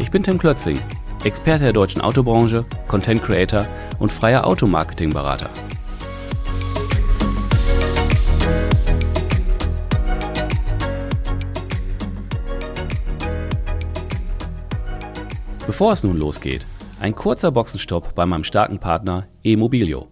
Ich 0.00 0.10
bin 0.10 0.22
Tim 0.22 0.38
Klötzing, 0.38 0.78
Experte 1.24 1.64
der 1.64 1.72
deutschen 1.74 2.00
Autobranche, 2.00 2.64
Content 2.88 3.22
Creator 3.22 3.66
und 3.98 4.10
freier 4.10 4.46
Automarketing-Berater. 4.46 5.50
Bevor 15.66 15.92
es 15.92 16.02
nun 16.02 16.16
losgeht, 16.16 16.66
ein 16.98 17.14
kurzer 17.14 17.52
Boxenstopp 17.52 18.14
bei 18.14 18.24
meinem 18.24 18.42
starken 18.44 18.78
Partner 18.78 19.28
eMobilio. 19.44 20.08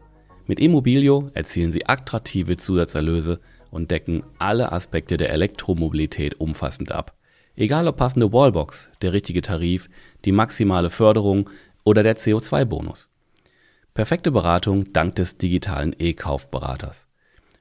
Mit 0.46 0.60
eMobilio 0.60 1.30
erzielen 1.32 1.72
Sie 1.72 1.86
attraktive 1.86 2.58
Zusatzerlöse 2.58 3.40
und 3.70 3.90
decken 3.90 4.22
alle 4.38 4.70
Aspekte 4.70 5.16
der 5.16 5.30
Elektromobilität 5.30 6.38
umfassend 6.38 6.92
ab. 6.92 7.17
Egal 7.58 7.88
ob 7.88 7.96
passende 7.96 8.32
Wallbox, 8.32 8.88
der 9.02 9.12
richtige 9.12 9.42
Tarif, 9.42 9.90
die 10.24 10.30
maximale 10.30 10.90
Förderung 10.90 11.50
oder 11.82 12.04
der 12.04 12.16
CO2-Bonus. 12.16 13.08
Perfekte 13.94 14.30
Beratung 14.30 14.92
dank 14.92 15.16
des 15.16 15.38
digitalen 15.38 15.92
E-Kaufberaters. 15.98 17.08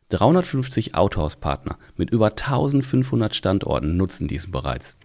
350 0.10 0.94
Autohauspartner 0.94 1.80
mit 1.96 2.12
über 2.12 2.28
1500 2.28 3.34
Standorten 3.34 3.98
nutzen 3.98 4.28
diesen 4.28 4.52
bereits. 4.52 4.98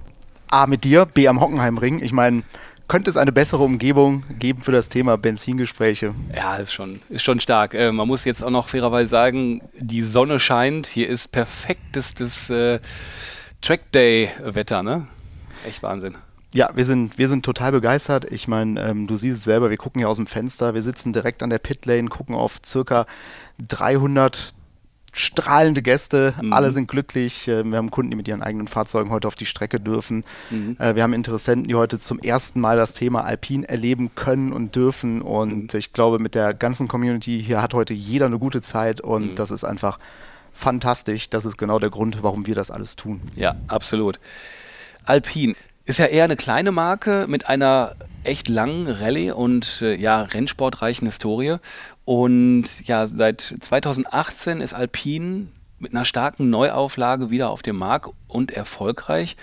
A 0.49 0.67
mit 0.67 0.85
dir, 0.85 1.05
B 1.05 1.29
am 1.29 1.39
Hockenheimring. 1.41 2.03
Ich 2.03 2.13
meine, 2.13 2.45
könnte 2.89 3.11
es 3.11 3.17
eine 3.17 3.33
bessere 3.33 3.63
Umgebung 3.63 4.25
geben 4.39 4.63
für 4.63 4.73
das 4.73 4.89
Thema 4.89 5.17
Benzingespräche? 5.17 6.15
Ja, 6.35 6.57
ist 6.57 6.73
schon, 6.73 7.01
ist 7.09 7.23
schon 7.23 7.41
stark. 7.41 7.75
Äh, 7.75 7.93
man 7.93 8.07
muss 8.07 8.25
jetzt 8.25 8.43
auch 8.43 8.51
noch 8.51 8.69
fairerweise 8.69 9.09
sagen, 9.09 9.63
die 9.79 10.03
Sonne 10.03 10.41
scheint. 10.41 10.87
Hier 10.87 11.09
ist 11.09 11.29
perfektestes 11.29 12.51
äh, 12.51 12.81
Trackday-Wetter, 13.61 14.83
ne? 14.83 15.07
Echt 15.67 15.83
Wahnsinn. 15.83 16.17
Ja, 16.55 16.71
wir 16.75 16.85
sind, 16.85 17.19
wir 17.19 17.29
sind 17.29 17.45
total 17.45 17.73
begeistert. 17.73 18.31
Ich 18.33 18.49
meine, 18.49 18.81
ähm, 18.81 19.07
du 19.07 19.17
siehst 19.17 19.39
es 19.39 19.45
selber, 19.45 19.69
wir 19.69 19.77
gucken 19.77 19.99
hier 19.99 20.09
aus 20.09 20.17
dem 20.17 20.27
Fenster, 20.27 20.75
wir 20.75 20.83
sitzen 20.83 21.13
direkt 21.13 21.43
an 21.43 21.51
der 21.51 21.59
Pitlane, 21.59 22.09
gucken 22.09 22.35
auf 22.35 22.61
circa 22.65 23.07
300 23.67 24.55
strahlende 25.17 25.83
Gäste, 25.83 26.35
mhm. 26.41 26.53
alle 26.53 26.71
sind 26.71 26.89
glücklich. 26.89 27.49
Äh, 27.49 27.65
wir 27.65 27.79
haben 27.79 27.91
Kunden, 27.91 28.11
die 28.11 28.17
mit 28.17 28.29
ihren 28.29 28.43
eigenen 28.43 28.69
Fahrzeugen 28.69 29.11
heute 29.11 29.27
auf 29.27 29.35
die 29.35 29.47
Strecke 29.47 29.81
dürfen. 29.81 30.25
Mhm. 30.51 30.77
Äh, 30.79 30.95
wir 30.95 31.03
haben 31.03 31.15
Interessenten, 31.15 31.69
die 31.69 31.75
heute 31.75 31.99
zum 31.99 32.19
ersten 32.19 32.61
Mal 32.61 32.77
das 32.77 32.93
Thema 32.93 33.25
Alpin 33.25 33.65
erleben 33.65 34.11
können 34.15 34.53
und 34.53 34.77
dürfen. 34.77 35.23
Und 35.23 35.73
mhm. 35.73 35.79
ich 35.79 35.93
glaube, 35.93 36.19
mit 36.19 36.35
der 36.35 36.53
ganzen 36.53 36.87
Community 36.87 37.43
hier 37.45 37.63
hat 37.63 37.73
heute 37.73 37.95
jeder 37.95 38.27
eine 38.27 38.39
gute 38.39 38.61
Zeit 38.61 39.01
und 39.01 39.33
mhm. 39.33 39.35
das 39.37 39.51
ist 39.51 39.65
einfach 39.65 39.99
fantastisch. 40.53 41.31
Das 41.31 41.47
ist 41.47 41.57
genau 41.57 41.79
der 41.79 41.91
Grund, 41.91 42.23
warum 42.23 42.47
wir 42.47 42.55
das 42.55 42.71
alles 42.71 42.97
tun. 42.97 43.23
Ja, 43.35 43.57
absolut. 43.69 44.21
Alpin 45.05 45.57
ist 45.87 45.99
ja 45.99 46.07
eher 46.07 46.25
eine 46.25 46.37
kleine 46.37 46.73
Marke 46.73 47.27
mit 47.29 47.49
einer 47.49 47.95
echt 48.25 48.49
langen 48.49 48.89
Rallye- 48.89 49.31
und 49.31 49.81
äh, 49.83 49.95
ja, 49.95 50.23
Rennsportreichen 50.23 51.07
Historie. 51.07 51.57
Und 52.07 52.87
ja, 52.87 53.09
seit 53.09 53.57
2018 53.61 54.61
ist 54.61 54.75
Alpine 54.75 55.49
mit 55.81 55.93
einer 55.93 56.05
starken 56.05 56.49
Neuauflage 56.51 57.31
wieder 57.31 57.51
auf 57.51 57.63
dem 57.63 57.77
Markt 57.77 58.11
und 58.29 58.53
erfolgreich. 58.53 59.37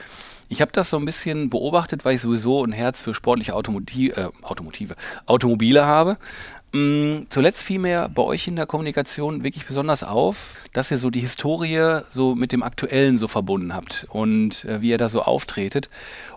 Ich 0.48 0.62
habe 0.62 0.72
das 0.72 0.90
so 0.90 0.98
ein 0.98 1.04
bisschen 1.04 1.50
beobachtet, 1.50 2.06
weil 2.06 2.16
ich 2.16 2.22
sowieso 2.22 2.64
ein 2.64 2.72
Herz 2.72 3.02
für 3.02 3.14
sportliche 3.14 3.54
Automotive, 3.54 4.16
äh, 4.16 4.30
Automotive 4.44 4.96
Automobile 5.26 5.86
habe. 5.86 6.18
Mm, 6.72 7.24
zuletzt 7.28 7.66
fiel 7.66 7.80
mir 7.80 8.10
bei 8.14 8.24
euch 8.24 8.48
in 8.48 8.56
der 8.56 8.66
Kommunikation 8.66 9.44
wirklich 9.44 9.66
besonders 9.66 10.06
auf, 10.06 10.56
dass 10.72 10.90
ihr 10.90 10.98
so 10.98 11.10
die 11.10 11.20
Historie 11.20 12.04
so 12.12 12.34
mit 12.34 12.54
dem 12.54 12.64
Aktuellen 12.64 13.18
so 13.18 13.28
verbunden 13.28 13.74
habt 13.74 14.08
und 14.10 14.64
äh, 14.64 14.80
wie 14.80 14.92
ihr 14.92 14.98
da 14.98 15.10
so 15.10 15.24
auftretet. 15.24 15.90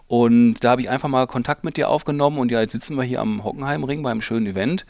Und 0.09 0.65
da 0.65 0.71
habe 0.71 0.81
ich 0.81 0.91
einfach 0.91 1.09
mal 1.09 1.29
Kontakt 1.29 1.63
mit 1.63 1.77
dir 1.77 1.89
aufgenommen 1.89 2.39
und 2.39 2.51
ja, 2.51 2.61
jetzt 2.61 2.73
sitzen 2.73 2.97
wir 2.97 3.05
hier 3.05 3.21
am 3.21 3.45
Hockenheimring 3.45 4.03
beim 4.03 4.23
schönen 4.23 4.47
Event. 4.47 4.87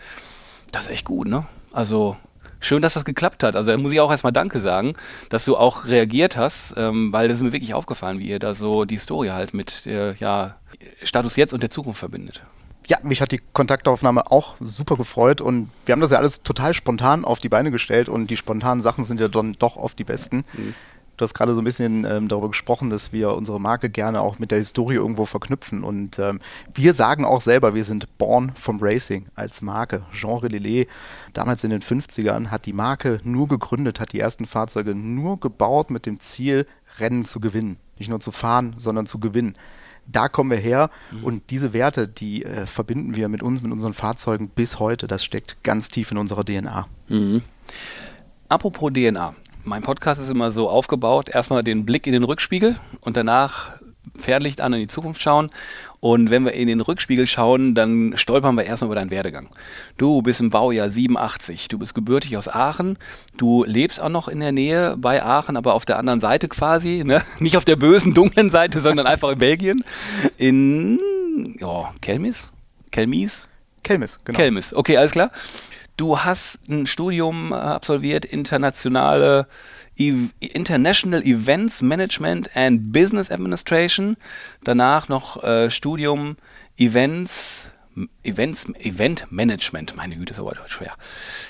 Das 0.73 0.85
ist 0.85 0.93
echt 0.93 1.05
gut, 1.07 1.29
ne? 1.29 1.47
Also 1.73 2.17
schön, 2.61 2.83
dass 2.83 2.95
das 2.95 3.05
geklappt 3.05 3.43
hat. 3.43 3.57
Also 3.57 3.71
da 3.71 3.77
muss 3.77 3.93
ich 3.93 4.01
auch 4.01 4.11
erstmal 4.11 4.33
Danke 4.33 4.59
sagen, 4.61 4.95
dass 5.29 5.45
du 5.45 5.57
auch 5.57 5.87
reagiert 5.87 6.37
hast, 6.37 6.75
ähm, 6.77 7.13
weil 7.13 7.29
das 7.29 7.39
ist 7.39 7.43
mir 7.43 7.53
wirklich 7.53 7.75
aufgefallen, 7.75 8.19
wie 8.19 8.29
ihr 8.29 8.39
da 8.39 8.55
so 8.55 8.85
die 8.85 8.99
Story 8.99 9.29
halt 9.29 9.55
mit 9.55 9.87
äh, 9.87 10.15
ja, 10.15 10.57
Status 11.03 11.37
jetzt 11.37 11.53
und 11.53 11.63
der 11.63 11.71
Zukunft 11.71 11.99
verbindet. 11.99 12.43
Ja, 12.89 12.99
mich 13.03 13.21
hat 13.21 13.33
die 13.33 13.41
Kontaktaufnahme 13.53 14.31
auch 14.31 14.55
super 14.61 14.97
gefreut 14.97 15.41
und 15.41 15.71
wir 15.87 15.93
haben 15.93 16.01
das 16.01 16.13
ja 16.13 16.19
alles 16.19 16.45
total 16.45 16.73
spontan 16.73 17.25
auf 17.25 17.41
die 17.41 17.49
Beine 17.49 17.73
gestellt 17.73 18.09
und 18.09 18.31
die 18.31 18.37
spontanen 18.37 18.81
Sachen 18.81 19.05
sind 19.05 19.19
ja 19.19 19.27
dann 19.27 19.55
doch 19.59 19.77
oft 19.77 19.99
die 19.99 20.05
besten. 20.05 20.45
Mhm. 20.53 20.75
Du 21.17 21.23
hast 21.23 21.35
gerade 21.35 21.55
so 21.55 21.61
ein 21.63 21.65
bisschen 21.65 22.05
ähm, 22.05 22.29
darüber 22.29 22.49
gesprochen, 22.49 22.91
dass 22.91 23.13
wir 23.13 23.35
unsere 23.35 23.59
Marke 23.59 23.89
gerne 23.89 24.21
auch 24.21 24.39
mit 24.39 24.51
der 24.51 24.59
Historie 24.59 24.97
irgendwo 24.97 25.25
verknüpfen. 25.25 25.83
Und 25.83 26.19
ähm, 26.19 26.41
wir 26.75 26.93
sagen 26.93 27.25
auch 27.25 27.41
selber, 27.41 27.75
wir 27.75 27.85
sind 27.85 28.19
born 28.19 28.53
from 28.55 28.79
Racing 28.81 29.27
als 29.35 29.63
Marke. 29.63 30.03
Jean 30.13 30.43
Lillet, 30.43 30.89
damals 31.33 31.65
in 31.65 31.71
den 31.71 31.81
50ern, 31.81 32.49
hat 32.49 32.67
die 32.67 32.75
Marke 32.75 33.21
nur 33.25 33.49
gegründet, 33.49 33.99
hat 33.99 34.13
die 34.13 34.21
ersten 34.21 34.47
Fahrzeuge 34.47 34.95
nur 34.95 35.41
gebaut 35.41 35.91
mit 35.91 36.05
dem 36.05 36.21
Ziel, 36.21 36.67
Rennen 36.99 37.25
zu 37.25 37.41
gewinnen. 37.41 37.79
Nicht 37.99 38.09
nur 38.09 38.21
zu 38.21 38.31
fahren, 38.31 38.75
sondern 38.77 39.07
zu 39.07 39.19
gewinnen. 39.19 39.55
Da 40.07 40.29
kommen 40.29 40.51
wir 40.51 40.59
her 40.59 40.91
mhm. 41.11 41.25
und 41.25 41.51
diese 41.51 41.73
Werte, 41.73 42.07
die 42.07 42.45
äh, 42.45 42.67
verbinden 42.67 43.17
wir 43.17 43.29
mit 43.29 43.43
uns, 43.43 43.63
mit 43.63 43.73
unseren 43.73 43.95
Fahrzeugen 43.95 44.49
bis 44.49 44.79
heute. 44.79 45.09
Das 45.09 45.25
steckt 45.25 45.65
ganz 45.65 45.89
tief 45.89 46.13
in 46.13 46.19
unserer 46.19 46.45
DNA. 46.45 46.87
Mhm. 47.09 47.43
Apropos 48.49 48.93
DNA 48.93 49.35
mein 49.67 49.83
Podcast 49.83 50.21
ist 50.21 50.31
immer 50.31 50.51
so 50.51 50.71
aufgebaut, 50.71 51.29
erstmal 51.29 51.63
den 51.63 51.85
Blick 51.85 52.07
in 52.07 52.13
den 52.13 52.23
Rückspiegel 52.23 52.77
und 53.01 53.17
danach 53.17 53.73
Fernlicht 54.17 54.61
an 54.61 54.73
in 54.73 54.81
die 54.81 54.87
Zukunft 54.87 55.21
schauen. 55.21 55.51
Und 56.01 56.31
wenn 56.31 56.45
wir 56.45 56.53
in 56.53 56.69
den 56.69 56.81
Rückspiegel 56.81 57.27
schauen, 57.27 57.75
dann 57.75 58.15
stolpern 58.17 58.55
wir 58.55 58.65
erstmal 58.65 58.89
über 58.89 58.95
deinen 58.95 59.11
Werdegang. 59.11 59.49
Du 59.99 60.23
bist 60.23 60.41
im 60.41 60.51
Baujahr 60.51 60.89
87, 60.89 61.69
du 61.69 61.79
bist 61.79 61.95
gebürtig 61.95 62.37
aus 62.37 62.49
Aachen, 62.49 62.97
du 63.37 63.65
lebst 63.65 64.01
auch 64.01 64.09
noch 64.09 64.29
in 64.29 64.41
der 64.41 64.53
Nähe 64.53 64.97
bei 64.97 65.23
Aachen, 65.23 65.57
aber 65.57 65.75
auf 65.75 65.85
der 65.85 65.99
anderen 65.99 66.21
Seite 66.21 66.49
quasi, 66.49 67.03
ne? 67.05 67.23
nicht 67.41 67.57
auf 67.57 67.65
der 67.65 67.77
bösen, 67.77 68.15
dunklen 68.15 68.51
Seite, 68.51 68.81
sondern 68.81 69.07
einfach 69.07 69.31
in 69.31 69.39
Belgien. 69.39 69.85
In 70.39 71.57
ja, 71.59 71.93
Kelmis? 72.01 72.53
Kelmis? 72.93 73.49
Kelmis, 73.83 74.19
genau. 74.25 74.39
Kelmis, 74.39 74.73
okay, 74.73 74.97
alles 74.97 75.11
klar. 75.11 75.31
Du 75.97 76.19
hast 76.19 76.69
ein 76.69 76.87
Studium 76.87 77.53
äh, 77.53 77.55
absolviert, 77.55 78.25
internationale 78.25 79.47
International 79.99 81.23
Events 81.23 81.81
Management 81.81 82.55
and 82.55 82.93
Business 82.93 83.31
Administration. 83.31 84.19
Danach 84.63 85.09
noch 85.09 85.43
äh, 85.43 85.71
Studium 85.71 86.37
Events 86.77 87.73
Events, 88.23 88.67
Event 88.79 89.33
Management, 89.33 89.97
meine 89.97 90.17
Güte, 90.17 90.33
ist 90.33 90.39
aber 90.39 90.55
schwer. 90.67 90.93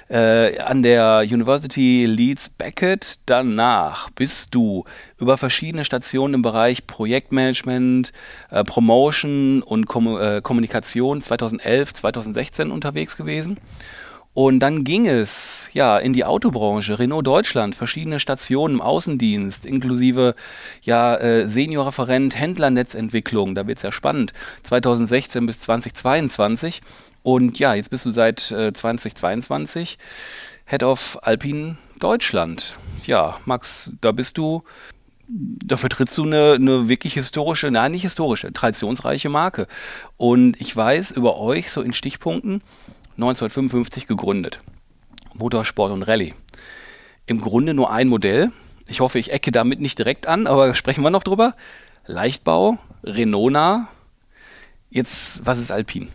Äh, 0.09 0.61
an 0.61 0.85
der 0.85 1.25
University 1.29 2.07
Leeds 2.07 2.51
Beckett. 2.51 3.19
Danach 3.27 4.11
bist 4.11 4.55
du 4.55 4.85
über 5.19 5.39
verschiedene 5.39 5.85
Stationen 5.85 6.35
im 6.35 6.43
Bereich 6.43 6.87
Projektmanagement, 6.87 8.13
äh, 8.51 8.63
Promotion 8.63 9.61
und 9.63 9.87
Kom 9.87 10.07
äh, 10.21 10.41
Kommunikation 10.41 11.21
2011, 11.21 11.95
2016 11.95 12.71
unterwegs 12.71 13.17
gewesen. 13.17 13.59
Und 14.37 14.61
dann 14.61 14.85
ging 14.85 15.07
es 15.07 15.71
ja 15.73 15.97
in 15.97 16.13
die 16.13 16.27
Autobranche, 16.27 16.99
Renault 16.99 17.27
Deutschland, 17.27 17.75
verschiedene 17.75 18.21
Stationen 18.21 18.75
im 18.75 18.81
Außendienst, 18.83 19.65
inklusive 19.65 20.35
ja 20.83 21.17
äh, 21.17 21.49
Seniorreferent, 21.49 22.39
Händlernetzentwicklung, 22.39 23.55
da 23.55 23.67
wird 23.67 23.79
es 23.79 23.83
ja 23.83 23.91
spannend, 23.91 24.35
2016 24.65 25.47
bis 25.47 25.61
2022. 25.61 26.83
Und 27.23 27.59
ja, 27.59 27.73
jetzt 27.73 27.89
bist 27.89 28.05
du 28.05 28.11
seit 28.11 28.51
äh, 28.51 28.75
2022 28.75 29.97
Head 30.67 30.83
of 30.83 31.19
Alpine 31.23 31.79
Deutschland. 31.99 32.77
Ja, 33.07 33.39
Max, 33.47 33.95
da 34.03 34.13
bist 34.13 34.37
du 34.37 34.65
da 35.29 35.77
vertrittst 35.77 36.17
du 36.19 36.25
eine, 36.25 36.53
eine 36.53 36.89
wirklich 36.89 37.15
historische, 37.15 37.71
nein, 37.71 37.93
nicht 37.93 38.03
historische, 38.03 38.53
traditionsreiche 38.53 39.29
Marke. 39.29 39.67
Und 40.17 40.61
ich 40.61 40.77
weiß 40.77 41.11
über 41.11 41.39
euch 41.39 41.71
so 41.71 41.83
in 41.83 41.93
Stichpunkten, 41.95 42.63
1955 43.17 44.07
gegründet. 44.07 44.61
Motorsport 45.35 45.93
und 45.93 46.03
Rallye. 46.03 46.35
Im 47.27 47.41
Grunde 47.41 47.75
nur 47.75 47.91
ein 47.91 48.09
Modell. 48.09 48.53
Ich 48.87 49.01
hoffe, 49.01 49.19
ich 49.19 49.33
ecke 49.33 49.53
damit 49.53 49.81
nicht 49.81 49.99
direkt 49.99 50.27
an, 50.27 50.47
aber 50.47 50.75
sprechen 50.77 51.03
wir 51.03 51.11
noch 51.11 51.25
drüber. 51.25 51.55
Leichtbau, 52.07 52.79
Renona. 53.05 53.89
Jetzt, 54.91 55.45
was 55.45 55.59
ist 55.59 55.71
Alpin? 55.71 56.09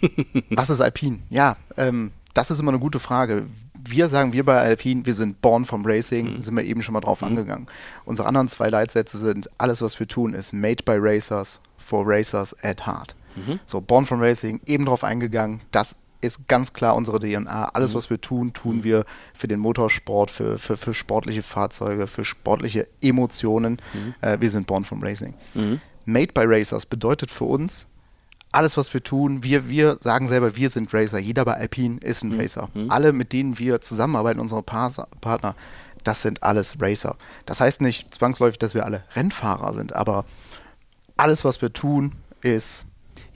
was 0.50 0.70
ist 0.70 0.80
Alpin? 0.80 1.22
Ja, 1.30 1.56
ähm, 1.76 2.12
das 2.34 2.50
ist 2.50 2.60
immer 2.60 2.70
eine 2.70 2.78
gute 2.78 3.00
Frage 3.00 3.46
wir 3.88 4.08
sagen, 4.08 4.32
wir 4.32 4.44
bei 4.44 4.60
Alpine, 4.60 5.06
wir 5.06 5.14
sind 5.14 5.40
born 5.40 5.64
from 5.64 5.84
Racing, 5.84 6.36
mhm. 6.36 6.42
sind 6.42 6.56
wir 6.56 6.64
eben 6.64 6.82
schon 6.82 6.92
mal 6.92 7.00
drauf 7.00 7.20
mhm. 7.20 7.28
angegangen. 7.28 7.66
Unsere 8.04 8.28
anderen 8.28 8.48
zwei 8.48 8.68
Leitsätze 8.68 9.18
sind, 9.18 9.50
alles, 9.58 9.82
was 9.82 9.98
wir 9.98 10.08
tun, 10.08 10.34
ist 10.34 10.52
made 10.52 10.82
by 10.84 10.96
Racers, 10.96 11.60
for 11.78 12.04
Racers 12.06 12.54
at 12.62 12.86
heart. 12.86 13.14
Mhm. 13.36 13.60
So, 13.66 13.80
born 13.80 14.06
from 14.06 14.20
Racing, 14.20 14.60
eben 14.66 14.86
drauf 14.86 15.04
eingegangen, 15.04 15.60
das 15.70 15.96
ist 16.20 16.48
ganz 16.48 16.72
klar 16.72 16.96
unsere 16.96 17.18
DNA. 17.18 17.70
Alles, 17.70 17.92
mhm. 17.92 17.96
was 17.96 18.10
wir 18.10 18.20
tun, 18.20 18.52
tun 18.52 18.78
mhm. 18.78 18.84
wir 18.84 19.04
für 19.34 19.48
den 19.48 19.60
Motorsport, 19.60 20.30
für, 20.30 20.58
für, 20.58 20.76
für 20.76 20.94
sportliche 20.94 21.42
Fahrzeuge, 21.42 22.06
für 22.06 22.24
sportliche 22.24 22.86
Emotionen. 23.00 23.80
Mhm. 23.94 24.14
Äh, 24.20 24.40
wir 24.40 24.50
sind 24.50 24.66
born 24.66 24.84
from 24.84 25.02
Racing. 25.02 25.34
Made 26.04 26.32
by 26.34 26.42
Racers 26.44 26.86
bedeutet 26.86 27.30
für 27.30 27.44
uns, 27.44 27.86
alles, 28.52 28.76
was 28.76 28.92
wir 28.92 29.02
tun, 29.02 29.44
wir, 29.44 29.68
wir 29.68 29.98
sagen 30.00 30.26
selber, 30.26 30.56
wir 30.56 30.70
sind 30.70 30.92
Racer. 30.92 31.18
Jeder 31.18 31.44
bei 31.44 31.54
Alpine 31.54 31.98
ist 32.00 32.24
ein 32.24 32.30
mhm. 32.30 32.40
Racer. 32.40 32.68
Mhm. 32.74 32.90
Alle, 32.90 33.12
mit 33.12 33.32
denen 33.32 33.58
wir 33.58 33.80
zusammenarbeiten, 33.80 34.40
unsere 34.40 34.62
pa 34.62 34.90
Partner, 35.20 35.54
das 36.02 36.22
sind 36.22 36.42
alles 36.42 36.80
Racer. 36.80 37.16
Das 37.46 37.60
heißt 37.60 37.80
nicht 37.80 38.12
zwangsläufig, 38.12 38.58
dass 38.58 38.74
wir 38.74 38.84
alle 38.84 39.04
Rennfahrer 39.14 39.72
sind, 39.72 39.94
aber 39.94 40.24
alles, 41.16 41.44
was 41.44 41.62
wir 41.62 41.72
tun, 41.72 42.16
ist 42.40 42.86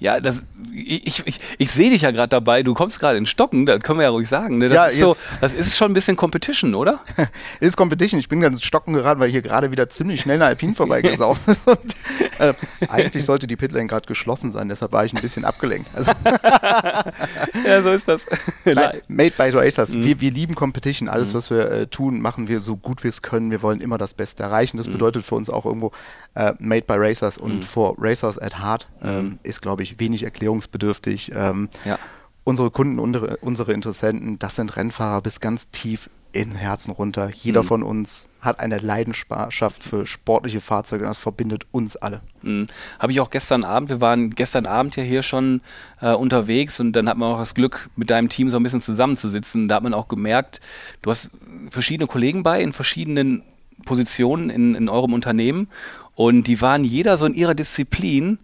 ja, 0.04 0.20
das, 0.20 0.42
ich, 0.74 1.26
ich, 1.26 1.40
ich 1.56 1.70
sehe 1.70 1.88
dich 1.88 2.02
ja 2.02 2.10
gerade 2.10 2.28
dabei, 2.28 2.62
du 2.62 2.74
kommst 2.74 3.00
gerade 3.00 3.16
in 3.16 3.24
Stocken, 3.24 3.64
das 3.64 3.80
können 3.80 3.98
wir 3.98 4.04
ja 4.04 4.10
ruhig 4.10 4.28
sagen. 4.28 4.58
Ne? 4.58 4.68
Das, 4.68 4.76
ja, 4.76 4.86
ist 4.86 4.98
so, 4.98 5.16
das 5.40 5.54
ist 5.54 5.78
schon 5.78 5.92
ein 5.92 5.94
bisschen 5.94 6.14
Competition, 6.14 6.74
oder? 6.74 7.00
ist 7.60 7.78
Competition. 7.78 8.20
Ich 8.20 8.28
bin 8.28 8.42
ganz 8.42 8.62
Stocken 8.62 8.92
geraten, 8.92 9.18
weil 9.18 9.30
hier 9.30 9.40
gerade 9.40 9.72
wieder 9.72 9.88
ziemlich 9.88 10.20
schnell 10.20 10.36
eine 10.36 10.44
Alpine 10.44 10.74
vorbeigesaugt 10.74 11.48
ist. 11.48 11.66
Und, 11.66 11.96
äh, 12.38 12.52
eigentlich 12.88 13.24
sollte 13.24 13.46
die 13.46 13.56
Pitlane 13.56 13.86
gerade 13.86 14.06
geschlossen 14.06 14.52
sein, 14.52 14.68
deshalb 14.68 14.92
war 14.92 15.06
ich 15.06 15.14
ein 15.14 15.22
bisschen 15.22 15.46
abgelenkt. 15.46 15.88
Also 15.94 16.10
ja, 17.66 17.82
so 17.82 17.90
ist 17.90 18.06
das. 18.06 18.26
Nein, 18.66 19.00
made 19.08 19.32
by 19.38 19.48
Racers. 19.56 19.94
Mhm. 19.94 20.04
Wir, 20.04 20.20
wir 20.20 20.30
lieben 20.32 20.54
Competition. 20.54 21.08
Alles, 21.08 21.32
mhm. 21.32 21.38
was 21.38 21.48
wir 21.48 21.70
äh, 21.70 21.86
tun, 21.86 22.20
machen 22.20 22.46
wir 22.46 22.60
so 22.60 22.76
gut 22.76 23.04
wir 23.04 23.08
es 23.08 23.22
können. 23.22 23.50
Wir 23.50 23.62
wollen 23.62 23.80
immer 23.80 23.96
das 23.96 24.12
Beste 24.12 24.42
erreichen. 24.42 24.76
Das 24.76 24.86
mhm. 24.86 24.92
bedeutet 24.92 25.24
für 25.24 25.34
uns 25.34 25.48
auch 25.48 25.64
irgendwo 25.64 25.92
äh, 26.34 26.52
made 26.58 26.82
by 26.82 26.94
Racers 26.96 27.38
und 27.38 27.56
mhm. 27.56 27.62
for 27.62 27.94
Racers 27.96 28.38
at 28.38 28.58
Heart 28.58 28.86
ähm, 29.02 29.24
mhm. 29.24 29.38
ist, 29.44 29.62
glaube 29.62 29.82
ich, 29.82 29.93
wenig 29.98 30.22
erklärungsbedürftig. 30.22 31.32
Ähm, 31.34 31.68
ja. 31.84 31.98
Unsere 32.44 32.70
Kunden, 32.70 32.98
unsere, 32.98 33.38
unsere 33.38 33.72
Interessenten, 33.72 34.38
das 34.38 34.56
sind 34.56 34.76
Rennfahrer 34.76 35.22
bis 35.22 35.40
ganz 35.40 35.70
tief 35.70 36.10
in 36.34 36.52
Herzen 36.52 36.90
runter. 36.90 37.30
Jeder 37.32 37.62
mhm. 37.62 37.66
von 37.66 37.82
uns 37.82 38.28
hat 38.40 38.60
eine 38.60 38.78
Leidenschaft 38.78 39.82
für 39.82 40.04
sportliche 40.04 40.60
Fahrzeuge 40.60 41.04
und 41.04 41.08
das 41.08 41.18
verbindet 41.18 41.64
uns 41.70 41.96
alle. 41.96 42.20
Mhm. 42.42 42.66
Habe 42.98 43.12
ich 43.12 43.20
auch 43.20 43.30
gestern 43.30 43.64
Abend, 43.64 43.88
wir 43.88 44.00
waren 44.00 44.30
gestern 44.30 44.66
Abend 44.66 44.96
ja 44.96 45.02
hier 45.02 45.22
schon 45.22 45.62
äh, 46.00 46.12
unterwegs 46.12 46.80
und 46.80 46.92
dann 46.92 47.08
hat 47.08 47.16
man 47.16 47.32
auch 47.32 47.38
das 47.38 47.54
Glück, 47.54 47.88
mit 47.96 48.10
deinem 48.10 48.28
Team 48.28 48.50
so 48.50 48.58
ein 48.58 48.62
bisschen 48.62 48.82
zusammenzusitzen. 48.82 49.68
Da 49.68 49.76
hat 49.76 49.82
man 49.82 49.94
auch 49.94 50.08
gemerkt, 50.08 50.60
du 51.02 51.10
hast 51.10 51.30
verschiedene 51.70 52.06
Kollegen 52.06 52.42
bei 52.42 52.60
in 52.60 52.72
verschiedenen 52.72 53.42
Positionen 53.84 54.50
in, 54.50 54.74
in 54.74 54.88
eurem 54.88 55.14
Unternehmen 55.14 55.68
und 56.14 56.46
die 56.46 56.60
waren 56.60 56.84
jeder 56.84 57.16
so 57.16 57.26
in 57.26 57.34
ihrer 57.34 57.54
Disziplin 57.54 58.38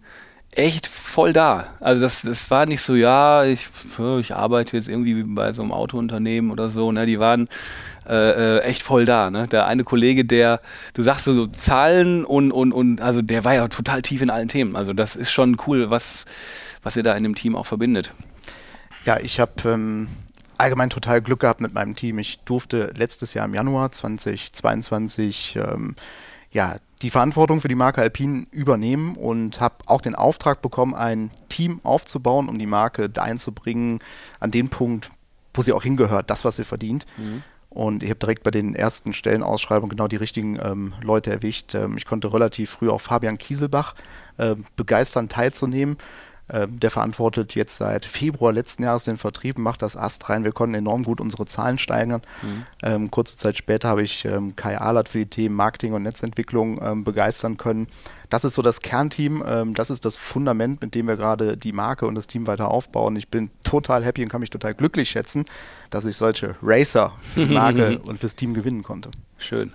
echt 0.51 0.87
voll 0.87 1.33
da. 1.33 1.67
Also 1.79 2.01
das, 2.01 2.21
das 2.23 2.51
war 2.51 2.65
nicht 2.65 2.81
so, 2.81 2.95
ja, 2.95 3.43
ich, 3.43 3.69
ich 4.19 4.35
arbeite 4.35 4.77
jetzt 4.77 4.89
irgendwie 4.89 5.23
bei 5.23 5.51
so 5.51 5.61
einem 5.61 5.71
Autounternehmen 5.71 6.51
oder 6.51 6.69
so. 6.69 6.91
Ne? 6.91 7.05
Die 7.05 7.19
waren 7.19 7.47
äh, 8.07 8.57
äh, 8.57 8.59
echt 8.61 8.83
voll 8.83 9.05
da. 9.05 9.29
Ne? 9.31 9.47
Der 9.47 9.65
eine 9.67 9.83
Kollege, 9.83 10.25
der, 10.25 10.59
du 10.93 11.03
sagst 11.03 11.25
so, 11.25 11.33
so 11.33 11.47
Zahlen 11.47 12.25
und, 12.25 12.51
und, 12.51 12.73
und, 12.73 13.01
also 13.01 13.21
der 13.21 13.43
war 13.43 13.53
ja 13.53 13.67
total 13.67 14.01
tief 14.01 14.21
in 14.21 14.29
allen 14.29 14.49
Themen. 14.49 14.75
Also 14.75 14.93
das 14.93 15.15
ist 15.15 15.31
schon 15.31 15.57
cool, 15.67 15.89
was, 15.89 16.25
was 16.83 16.97
ihr 16.97 17.03
da 17.03 17.15
in 17.15 17.23
dem 17.23 17.35
Team 17.35 17.55
auch 17.55 17.65
verbindet. 17.65 18.13
Ja, 19.05 19.19
ich 19.19 19.39
habe 19.39 19.53
ähm, 19.65 20.09
allgemein 20.57 20.89
total 20.89 21.21
Glück 21.21 21.39
gehabt 21.39 21.61
mit 21.61 21.73
meinem 21.73 21.95
Team. 21.95 22.19
Ich 22.19 22.39
durfte 22.39 22.93
letztes 22.95 23.33
Jahr 23.33 23.45
im 23.45 23.53
Januar 23.53 23.91
2022 23.91 25.55
ähm, 25.55 25.95
ja, 26.51 26.75
die 27.01 27.09
Verantwortung 27.09 27.61
für 27.61 27.67
die 27.67 27.75
Marke 27.75 28.01
Alpine 28.01 28.45
übernehmen 28.51 29.15
und 29.15 29.59
habe 29.59 29.75
auch 29.85 30.01
den 30.01 30.15
Auftrag 30.15 30.61
bekommen, 30.61 30.93
ein 30.93 31.31
Team 31.49 31.79
aufzubauen, 31.83 32.47
um 32.47 32.59
die 32.59 32.67
Marke 32.67 33.09
dahin 33.09 33.39
zu 33.39 33.51
bringen, 33.51 33.99
an 34.39 34.51
den 34.51 34.69
Punkt, 34.69 35.09
wo 35.53 35.61
sie 35.61 35.73
auch 35.73 35.83
hingehört, 35.83 36.29
das, 36.29 36.45
was 36.45 36.57
sie 36.57 36.65
verdient. 36.65 37.05
Mhm. 37.17 37.43
Und 37.69 38.03
ich 38.03 38.09
habe 38.09 38.19
direkt 38.19 38.43
bei 38.43 38.51
den 38.51 38.75
ersten 38.75 39.13
Stellenausschreibungen 39.13 39.95
genau 39.95 40.09
die 40.09 40.17
richtigen 40.17 40.59
ähm, 40.61 40.93
Leute 41.01 41.31
erwischt. 41.31 41.73
Ähm, 41.73 41.95
ich 41.97 42.05
konnte 42.05 42.33
relativ 42.33 42.71
früh 42.71 42.89
auch 42.89 42.99
Fabian 42.99 43.37
Kieselbach 43.37 43.95
äh, 44.37 44.55
begeistern, 44.75 45.29
teilzunehmen. 45.29 45.97
Ähm, 46.51 46.79
der 46.79 46.91
verantwortet 46.91 47.55
jetzt 47.55 47.77
seit 47.77 48.05
Februar 48.05 48.51
letzten 48.51 48.83
Jahres 48.83 49.05
den 49.05 49.17
Vertrieb, 49.17 49.57
macht 49.57 49.81
das 49.81 49.95
Ast 49.95 50.29
rein. 50.29 50.43
Wir 50.43 50.51
konnten 50.51 50.75
enorm 50.75 51.03
gut 51.03 51.21
unsere 51.21 51.45
Zahlen 51.45 51.77
steigern. 51.77 52.21
Mhm. 52.41 52.65
Ähm, 52.83 53.11
kurze 53.11 53.37
Zeit 53.37 53.57
später 53.57 53.87
habe 53.87 54.03
ich 54.03 54.25
ähm, 54.25 54.55
Kai 54.55 54.79
Ahlert 54.79 55.09
für 55.09 55.19
die 55.19 55.27
Themen 55.27 55.55
Marketing 55.55 55.93
und 55.93 56.03
Netzentwicklung 56.03 56.79
ähm, 56.81 57.03
begeistern 57.03 57.57
können. 57.57 57.87
Das 58.29 58.43
ist 58.43 58.55
so 58.55 58.61
das 58.61 58.81
Kernteam, 58.81 59.43
ähm, 59.45 59.73
das 59.73 59.89
ist 59.89 60.03
das 60.05 60.17
Fundament, 60.17 60.81
mit 60.81 60.93
dem 60.93 61.07
wir 61.07 61.17
gerade 61.17 61.57
die 61.57 61.73
Marke 61.73 62.05
und 62.05 62.15
das 62.15 62.27
Team 62.27 62.47
weiter 62.47 62.69
aufbauen. 62.69 63.15
Ich 63.15 63.29
bin 63.29 63.49
total 63.63 64.03
happy 64.03 64.23
und 64.23 64.29
kann 64.29 64.41
mich 64.41 64.49
total 64.49 64.73
glücklich 64.73 65.09
schätzen, 65.09 65.45
dass 65.89 66.05
ich 66.05 66.17
solche 66.17 66.55
Racer 66.61 67.13
für 67.33 67.45
die 67.45 67.53
Marke 67.53 67.99
und 68.05 68.19
fürs 68.19 68.35
Team 68.35 68.53
gewinnen 68.53 68.83
konnte. 68.83 69.09
Schön 69.37 69.73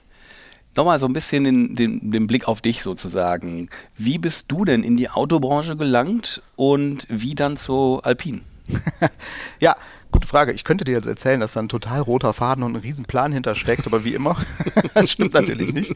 nochmal 0.77 0.99
so 0.99 1.07
ein 1.07 1.13
bisschen 1.13 1.45
den, 1.45 1.75
den, 1.75 2.11
den 2.11 2.27
Blick 2.27 2.49
auf 2.49 2.61
dich 2.61 2.83
sozusagen. 2.83 3.69
Wie 3.97 4.19
bist 4.19 4.51
du 4.53 4.65
denn 4.65 4.83
in 4.83 4.97
die 4.97 5.11
Autobranche 5.11 5.77
gelangt 5.77 6.43
und 6.57 7.07
wie 7.09 7.35
dann 7.35 7.57
zu 7.57 8.01
Alpine? 8.03 8.41
ja, 9.61 9.77
gute 10.11 10.27
Frage. 10.27 10.53
Ich 10.53 10.65
könnte 10.65 10.85
dir 10.85 10.93
jetzt 10.93 11.07
erzählen, 11.07 11.41
dass 11.41 11.55
da 11.55 11.61
ein 11.61 11.69
total 11.69 12.01
roter 12.01 12.33
Faden 12.33 12.65
und 12.65 12.75
ein 12.75 12.81
Riesenplan 12.81 13.33
hintersteckt, 13.33 13.87
aber 13.87 14.05
wie 14.05 14.15
immer, 14.15 14.37
das 14.95 15.11
stimmt 15.11 15.35
natürlich 15.35 15.73
nicht 15.73 15.95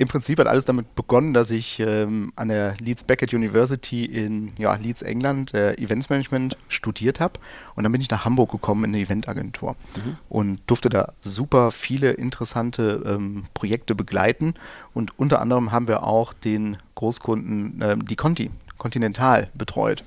im 0.00 0.08
Prinzip 0.08 0.38
hat 0.38 0.46
alles 0.46 0.64
damit 0.64 0.94
begonnen, 0.94 1.34
dass 1.34 1.50
ich 1.50 1.78
ähm, 1.78 2.32
an 2.34 2.48
der 2.48 2.74
Leeds 2.80 3.04
Beckett 3.04 3.34
University 3.34 4.06
in 4.06 4.52
ja, 4.56 4.74
Leeds, 4.74 5.02
England, 5.02 5.52
äh, 5.52 5.74
Events 5.74 6.08
Management 6.08 6.56
studiert 6.68 7.20
habe. 7.20 7.34
Und 7.74 7.84
dann 7.84 7.92
bin 7.92 8.00
ich 8.00 8.08
nach 8.08 8.24
Hamburg 8.24 8.50
gekommen 8.50 8.84
in 8.84 8.94
eine 8.94 9.02
Eventagentur 9.02 9.76
mhm. 9.96 10.16
und 10.30 10.60
durfte 10.66 10.88
da 10.88 11.12
super 11.20 11.70
viele 11.70 12.12
interessante 12.12 13.02
ähm, 13.04 13.44
Projekte 13.52 13.94
begleiten. 13.94 14.54
Und 14.94 15.18
unter 15.18 15.42
anderem 15.42 15.70
haben 15.70 15.86
wir 15.86 16.02
auch 16.02 16.32
den 16.32 16.78
Großkunden, 16.94 17.82
äh, 17.82 17.96
die 17.98 18.16
Conti, 18.16 18.50
Continental 18.78 19.50
betreut. 19.52 20.02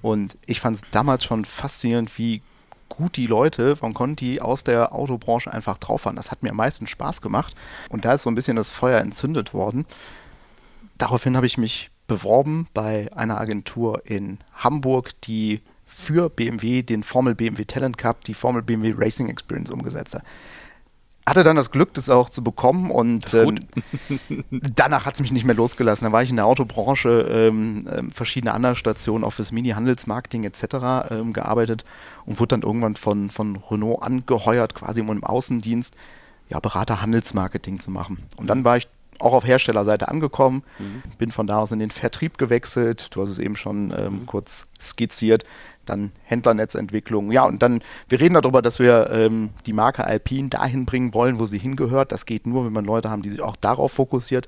Und 0.00 0.38
ich 0.46 0.60
fand 0.60 0.76
es 0.76 0.82
damals 0.92 1.24
schon 1.24 1.44
faszinierend, 1.44 2.16
wie 2.16 2.40
gut 2.88 3.16
die 3.16 3.26
Leute 3.26 3.76
von 3.76 3.94
Conti 3.94 4.40
aus 4.40 4.64
der 4.64 4.94
Autobranche 4.94 5.52
einfach 5.52 5.78
drauf 5.78 6.04
waren. 6.04 6.16
Das 6.16 6.30
hat 6.30 6.42
mir 6.42 6.50
am 6.50 6.56
meisten 6.56 6.86
Spaß 6.86 7.20
gemacht 7.20 7.54
und 7.88 8.04
da 8.04 8.14
ist 8.14 8.22
so 8.22 8.30
ein 8.30 8.34
bisschen 8.34 8.56
das 8.56 8.70
Feuer 8.70 9.00
entzündet 9.00 9.54
worden. 9.54 9.86
Daraufhin 10.98 11.36
habe 11.36 11.46
ich 11.46 11.58
mich 11.58 11.90
beworben 12.06 12.68
bei 12.72 13.10
einer 13.14 13.40
Agentur 13.40 14.02
in 14.04 14.38
Hamburg, 14.54 15.20
die 15.22 15.60
für 15.86 16.28
BMW 16.30 16.82
den 16.82 17.02
Formel 17.02 17.34
BMW 17.34 17.64
Talent 17.64 17.98
Cup, 17.98 18.24
die 18.24 18.34
Formel 18.34 18.62
BMW 18.62 18.94
Racing 18.96 19.28
Experience 19.28 19.70
umgesetzt 19.70 20.14
hat 20.14 20.22
hatte 21.26 21.42
dann 21.42 21.56
das 21.56 21.72
Glück, 21.72 21.92
das 21.94 22.08
auch 22.08 22.30
zu 22.30 22.44
bekommen 22.44 22.90
und 22.90 23.34
ähm, 23.34 23.58
danach 24.50 25.06
hat 25.06 25.14
es 25.14 25.20
mich 25.20 25.32
nicht 25.32 25.44
mehr 25.44 25.56
losgelassen. 25.56 26.04
Da 26.04 26.12
war 26.12 26.22
ich 26.22 26.30
in 26.30 26.36
der 26.36 26.46
Autobranche, 26.46 27.26
ähm, 27.28 27.88
ähm, 27.92 28.12
verschiedene 28.12 28.54
andere 28.54 28.76
Stationen, 28.76 29.24
auch 29.24 29.32
fürs 29.32 29.50
Mini-Handelsmarketing 29.50 30.44
etc. 30.44 31.10
Ähm, 31.10 31.32
gearbeitet 31.32 31.84
und 32.26 32.38
wurde 32.38 32.50
dann 32.50 32.62
irgendwann 32.62 32.94
von, 32.94 33.30
von 33.30 33.56
Renault 33.56 34.02
angeheuert, 34.02 34.74
quasi 34.74 35.00
um 35.00 35.10
im 35.10 35.24
Außendienst 35.24 35.96
ja, 36.48 36.60
Berater 36.60 37.02
Handelsmarketing 37.02 37.80
zu 37.80 37.90
machen. 37.90 38.18
Und 38.36 38.48
dann 38.48 38.64
war 38.64 38.76
ich 38.76 38.86
auch 39.18 39.32
auf 39.32 39.44
Herstellerseite 39.44 40.08
angekommen, 40.08 40.62
mhm. 40.78 41.02
bin 41.18 41.32
von 41.32 41.46
da 41.46 41.58
aus 41.58 41.72
in 41.72 41.80
den 41.80 41.90
Vertrieb 41.90 42.38
gewechselt. 42.38 43.08
Du 43.10 43.22
hast 43.22 43.30
es 43.30 43.38
eben 43.38 43.56
schon 43.56 43.92
ähm, 43.96 44.20
mhm. 44.20 44.26
kurz 44.26 44.68
skizziert 44.80 45.44
dann 45.86 46.12
Händlernetzentwicklung. 46.24 47.32
Ja, 47.32 47.44
und 47.44 47.62
dann, 47.62 47.82
wir 48.08 48.20
reden 48.20 48.34
darüber, 48.34 48.62
dass 48.62 48.78
wir 48.78 49.10
ähm, 49.10 49.50
die 49.66 49.72
Marke 49.72 50.04
Alpine 50.04 50.48
dahin 50.48 50.86
bringen 50.86 51.14
wollen, 51.14 51.38
wo 51.38 51.46
sie 51.46 51.58
hingehört. 51.58 52.12
Das 52.12 52.26
geht 52.26 52.46
nur, 52.46 52.64
wenn 52.64 52.72
man 52.72 52.84
Leute 52.84 53.10
haben, 53.10 53.22
die 53.22 53.30
sich 53.30 53.42
auch 53.42 53.56
darauf 53.56 53.92
fokussiert. 53.92 54.46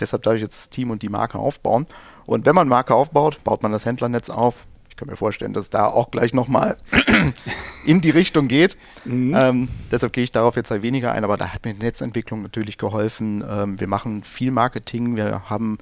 Deshalb 0.00 0.22
darf 0.22 0.34
ich 0.34 0.42
jetzt 0.42 0.56
das 0.56 0.70
Team 0.70 0.90
und 0.90 1.02
die 1.02 1.08
Marke 1.08 1.38
aufbauen. 1.38 1.86
Und 2.26 2.46
wenn 2.46 2.54
man 2.54 2.68
Marke 2.68 2.94
aufbaut, 2.94 3.42
baut 3.44 3.62
man 3.62 3.72
das 3.72 3.86
Händlernetz 3.86 4.30
auf. 4.30 4.66
Ich 4.90 4.96
kann 4.96 5.08
mir 5.08 5.16
vorstellen, 5.16 5.52
dass 5.52 5.70
da 5.70 5.86
auch 5.86 6.10
gleich 6.10 6.34
nochmal 6.34 6.76
in 7.84 8.00
die 8.00 8.10
Richtung 8.10 8.48
geht. 8.48 8.76
Mhm. 9.04 9.34
Ähm, 9.34 9.68
deshalb 9.90 10.12
gehe 10.12 10.24
ich 10.24 10.30
darauf 10.30 10.56
jetzt 10.56 10.70
halt 10.70 10.82
weniger 10.82 11.12
ein, 11.12 11.24
aber 11.24 11.36
da 11.36 11.48
hat 11.48 11.64
mir 11.64 11.74
die 11.74 11.84
Netzentwicklung 11.84 12.42
natürlich 12.42 12.78
geholfen. 12.78 13.44
Ähm, 13.48 13.80
wir 13.80 13.86
machen 13.86 14.24
viel 14.24 14.50
Marketing. 14.50 15.16
Wir 15.16 15.48
haben 15.48 15.78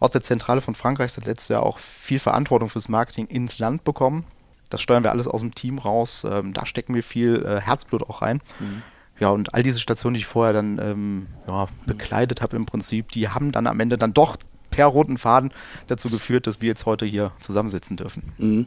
aus 0.00 0.10
der 0.10 0.22
Zentrale 0.22 0.60
von 0.60 0.74
Frankreich 0.74 1.12
seit 1.12 1.26
letztes 1.26 1.48
Jahr 1.48 1.62
auch 1.62 1.78
viel 1.78 2.18
Verantwortung 2.18 2.68
fürs 2.68 2.88
Marketing 2.88 3.26
ins 3.26 3.58
Land 3.58 3.84
bekommen. 3.84 4.24
Das 4.74 4.80
steuern 4.80 5.04
wir 5.04 5.12
alles 5.12 5.28
aus 5.28 5.40
dem 5.40 5.54
Team 5.54 5.78
raus. 5.78 6.26
Ähm, 6.28 6.52
da 6.52 6.66
stecken 6.66 6.96
wir 6.96 7.04
viel 7.04 7.44
äh, 7.46 7.60
Herzblut 7.60 8.02
auch 8.02 8.22
rein. 8.22 8.40
Mhm. 8.58 8.82
Ja, 9.20 9.28
und 9.28 9.54
all 9.54 9.62
diese 9.62 9.78
Stationen, 9.78 10.14
die 10.14 10.20
ich 10.20 10.26
vorher 10.26 10.52
dann 10.52 10.80
ähm, 10.82 11.26
ja, 11.46 11.68
bekleidet 11.86 12.42
habe 12.42 12.56
im 12.56 12.66
Prinzip, 12.66 13.12
die 13.12 13.28
haben 13.28 13.52
dann 13.52 13.68
am 13.68 13.78
Ende 13.78 13.96
dann 13.96 14.12
doch 14.12 14.36
per 14.70 14.86
roten 14.86 15.16
Faden 15.16 15.52
dazu 15.86 16.10
geführt, 16.10 16.48
dass 16.48 16.60
wir 16.60 16.66
jetzt 16.66 16.86
heute 16.86 17.06
hier 17.06 17.30
zusammensitzen 17.38 17.96
dürfen. 17.96 18.32
Mhm. 18.38 18.66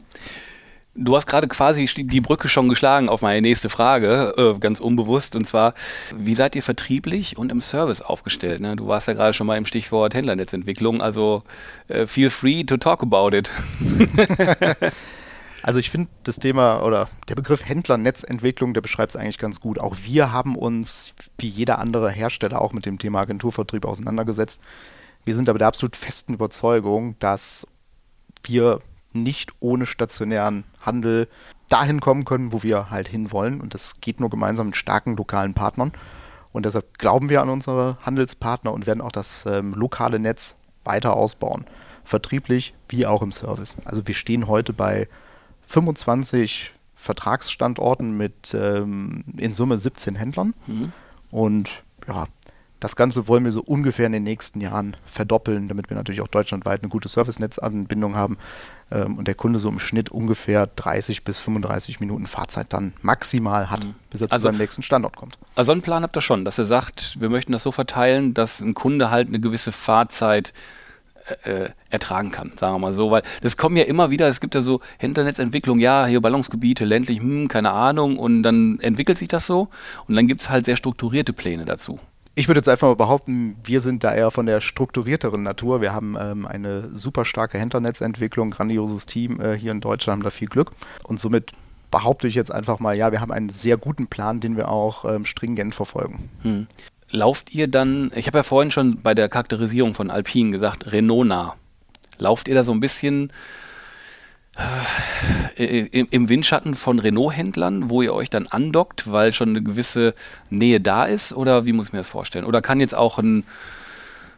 Du 0.94 1.14
hast 1.14 1.26
gerade 1.26 1.46
quasi 1.46 1.84
die 1.84 2.20
Brücke 2.22 2.48
schon 2.48 2.68
geschlagen 2.68 3.08
auf 3.10 3.20
meine 3.20 3.42
nächste 3.42 3.68
Frage, 3.68 4.34
äh, 4.36 4.58
ganz 4.58 4.80
unbewusst. 4.80 5.36
Und 5.36 5.46
zwar, 5.46 5.74
wie 6.16 6.34
seid 6.34 6.56
ihr 6.56 6.62
vertrieblich 6.62 7.36
und 7.36 7.52
im 7.52 7.60
Service 7.60 8.00
aufgestellt? 8.00 8.60
Ne? 8.60 8.74
Du 8.74 8.88
warst 8.88 9.06
ja 9.06 9.14
gerade 9.14 9.34
schon 9.34 9.46
mal 9.46 9.58
im 9.58 9.66
Stichwort 9.66 10.14
Händlernetzentwicklung, 10.14 11.02
also 11.02 11.44
äh, 11.86 12.06
feel 12.06 12.30
free 12.30 12.64
to 12.64 12.78
talk 12.78 13.02
about 13.02 13.36
it. 13.36 13.50
also 15.68 15.80
ich 15.80 15.90
finde 15.90 16.08
das 16.22 16.36
Thema 16.36 16.82
oder 16.82 17.10
der 17.28 17.34
Begriff 17.34 17.62
Händlernetzentwicklung, 17.62 18.72
der 18.72 18.80
beschreibt 18.80 19.10
es 19.10 19.16
eigentlich 19.20 19.36
ganz 19.36 19.60
gut. 19.60 19.78
Auch 19.78 19.96
wir 20.02 20.32
haben 20.32 20.56
uns, 20.56 21.12
wie 21.36 21.46
jeder 21.46 21.78
andere 21.78 22.10
Hersteller, 22.10 22.62
auch 22.62 22.72
mit 22.72 22.86
dem 22.86 22.98
Thema 22.98 23.20
Agenturvertrieb 23.20 23.84
auseinandergesetzt. 23.84 24.62
Wir 25.26 25.36
sind 25.36 25.46
aber 25.50 25.58
der 25.58 25.68
absolut 25.68 25.94
festen 25.94 26.32
Überzeugung, 26.32 27.16
dass 27.18 27.66
wir 28.44 28.80
nicht 29.12 29.52
ohne 29.60 29.84
stationären 29.84 30.64
Handel 30.80 31.28
dahin 31.68 32.00
kommen 32.00 32.24
können, 32.24 32.54
wo 32.54 32.62
wir 32.62 32.88
halt 32.88 33.08
hinwollen. 33.08 33.60
Und 33.60 33.74
das 33.74 34.00
geht 34.00 34.20
nur 34.20 34.30
gemeinsam 34.30 34.68
mit 34.68 34.76
starken 34.76 35.18
lokalen 35.18 35.52
Partnern. 35.52 35.92
Und 36.50 36.64
deshalb 36.64 36.96
glauben 36.96 37.28
wir 37.28 37.42
an 37.42 37.50
unsere 37.50 37.98
Handelspartner 38.06 38.72
und 38.72 38.86
werden 38.86 39.02
auch 39.02 39.12
das 39.12 39.44
ähm, 39.44 39.74
lokale 39.74 40.18
Netz 40.18 40.62
weiter 40.84 41.12
ausbauen. 41.12 41.66
Vertrieblich 42.04 42.72
wie 42.88 43.04
auch 43.04 43.20
im 43.20 43.32
Service. 43.32 43.76
Also 43.84 44.06
wir 44.06 44.14
stehen 44.14 44.46
heute 44.46 44.72
bei 44.72 45.08
25 45.68 46.72
Vertragsstandorten 46.96 48.16
mit 48.16 48.54
ähm, 48.54 49.24
in 49.36 49.54
Summe 49.54 49.78
17 49.78 50.16
Händlern. 50.16 50.54
Mhm. 50.66 50.92
Und 51.30 51.70
ja, 52.08 52.26
das 52.80 52.96
Ganze 52.96 53.28
wollen 53.28 53.44
wir 53.44 53.52
so 53.52 53.60
ungefähr 53.60 54.06
in 54.06 54.12
den 54.12 54.22
nächsten 54.22 54.60
Jahren 54.60 54.96
verdoppeln, 55.04 55.68
damit 55.68 55.90
wir 55.90 55.96
natürlich 55.96 56.20
auch 56.22 56.28
deutschlandweit 56.28 56.82
eine 56.82 56.88
gute 56.88 57.08
Servicenetzanbindung 57.08 58.16
haben 58.16 58.38
ähm, 58.90 59.18
und 59.18 59.28
der 59.28 59.34
Kunde 59.34 59.58
so 59.58 59.68
im 59.68 59.78
Schnitt 59.78 60.10
ungefähr 60.10 60.66
30 60.66 61.22
bis 61.22 61.38
35 61.38 62.00
Minuten 62.00 62.26
Fahrzeit 62.26 62.72
dann 62.72 62.94
maximal 63.02 63.70
hat, 63.70 63.84
mhm. 63.84 63.94
bis 64.10 64.22
er 64.22 64.28
zu 64.28 64.32
also, 64.32 64.44
seinem 64.44 64.58
nächsten 64.58 64.82
Standort 64.82 65.16
kommt. 65.16 65.38
Also 65.54 65.72
einen 65.72 65.82
Plan 65.82 66.02
habt 66.02 66.16
ihr 66.16 66.22
schon, 66.22 66.44
dass 66.46 66.58
er 66.58 66.66
sagt, 66.66 67.20
wir 67.20 67.28
möchten 67.28 67.52
das 67.52 67.62
so 67.62 67.72
verteilen, 67.72 68.32
dass 68.32 68.60
ein 68.60 68.74
Kunde 68.74 69.10
halt 69.10 69.28
eine 69.28 69.40
gewisse 69.40 69.72
Fahrzeit 69.72 70.48
äh, 70.48 70.87
äh 71.44 71.70
ertragen 71.90 72.30
kann, 72.30 72.52
sagen 72.56 72.74
wir 72.74 72.78
mal 72.78 72.92
so, 72.92 73.10
weil 73.10 73.22
das 73.40 73.56
kommen 73.56 73.76
ja 73.76 73.84
immer 73.84 74.10
wieder, 74.10 74.28
es 74.28 74.40
gibt 74.40 74.54
ja 74.54 74.62
so 74.62 74.80
Hinternetzentwicklung, 74.98 75.78
ja, 75.78 76.06
hier 76.06 76.20
Ballungsgebiete, 76.20 76.84
ländlich, 76.84 77.18
hm, 77.18 77.48
keine 77.48 77.70
Ahnung, 77.70 78.18
und 78.18 78.42
dann 78.42 78.78
entwickelt 78.80 79.18
sich 79.18 79.28
das 79.28 79.46
so 79.46 79.68
und 80.06 80.16
dann 80.16 80.26
gibt 80.26 80.42
es 80.42 80.50
halt 80.50 80.66
sehr 80.66 80.76
strukturierte 80.76 81.32
Pläne 81.32 81.64
dazu. 81.64 81.98
Ich 82.38 82.46
würde 82.46 82.58
jetzt 82.58 82.68
einfach 82.68 82.86
mal 82.86 82.94
behaupten, 82.94 83.56
wir 83.64 83.80
sind 83.80 84.04
da 84.04 84.14
eher 84.14 84.30
von 84.30 84.46
der 84.46 84.60
strukturierteren 84.60 85.42
Natur. 85.42 85.80
Wir 85.80 85.92
haben 85.92 86.16
ähm, 86.20 86.46
eine 86.46 86.88
super 86.94 87.24
starke 87.24 87.58
Hinternetzentwicklung, 87.58 88.52
grandioses 88.52 89.06
Team 89.06 89.40
äh, 89.40 89.58
hier 89.58 89.72
in 89.72 89.80
Deutschland, 89.80 90.18
haben 90.18 90.22
da 90.22 90.30
viel 90.30 90.46
Glück. 90.46 90.70
Und 91.02 91.18
somit 91.18 91.50
behaupte 91.90 92.28
ich 92.28 92.36
jetzt 92.36 92.52
einfach 92.52 92.78
mal, 92.78 92.96
ja, 92.96 93.10
wir 93.10 93.20
haben 93.20 93.32
einen 93.32 93.48
sehr 93.48 93.76
guten 93.76 94.06
Plan, 94.06 94.38
den 94.38 94.56
wir 94.56 94.68
auch 94.68 95.04
ähm, 95.04 95.24
stringent 95.24 95.74
verfolgen. 95.74 96.28
Hm. 96.42 96.68
Lauft 97.10 97.54
ihr 97.54 97.68
dann, 97.68 98.10
ich 98.14 98.26
habe 98.26 98.38
ja 98.38 98.42
vorhin 98.42 98.70
schon 98.70 99.00
bei 99.00 99.14
der 99.14 99.28
Charakterisierung 99.28 99.94
von 99.94 100.10
Alpine 100.10 100.50
gesagt, 100.50 100.92
Renault 100.92 101.26
nah. 101.26 101.54
Lauft 102.18 102.48
ihr 102.48 102.54
da 102.54 102.62
so 102.62 102.72
ein 102.72 102.80
bisschen 102.80 103.32
äh, 105.56 105.84
im 105.86 106.28
Windschatten 106.28 106.74
von 106.74 106.98
Renault-Händlern, 106.98 107.90
wo 107.90 108.02
ihr 108.02 108.12
euch 108.12 108.28
dann 108.28 108.46
andockt, 108.46 109.10
weil 109.10 109.32
schon 109.32 109.50
eine 109.50 109.62
gewisse 109.62 110.14
Nähe 110.50 110.80
da 110.80 111.04
ist? 111.04 111.32
Oder 111.32 111.64
wie 111.64 111.72
muss 111.72 111.88
ich 111.88 111.92
mir 111.92 112.00
das 112.00 112.08
vorstellen? 112.08 112.44
Oder 112.44 112.60
kann 112.60 112.80
jetzt 112.80 112.94
auch 112.94 113.18
ein, 113.18 113.44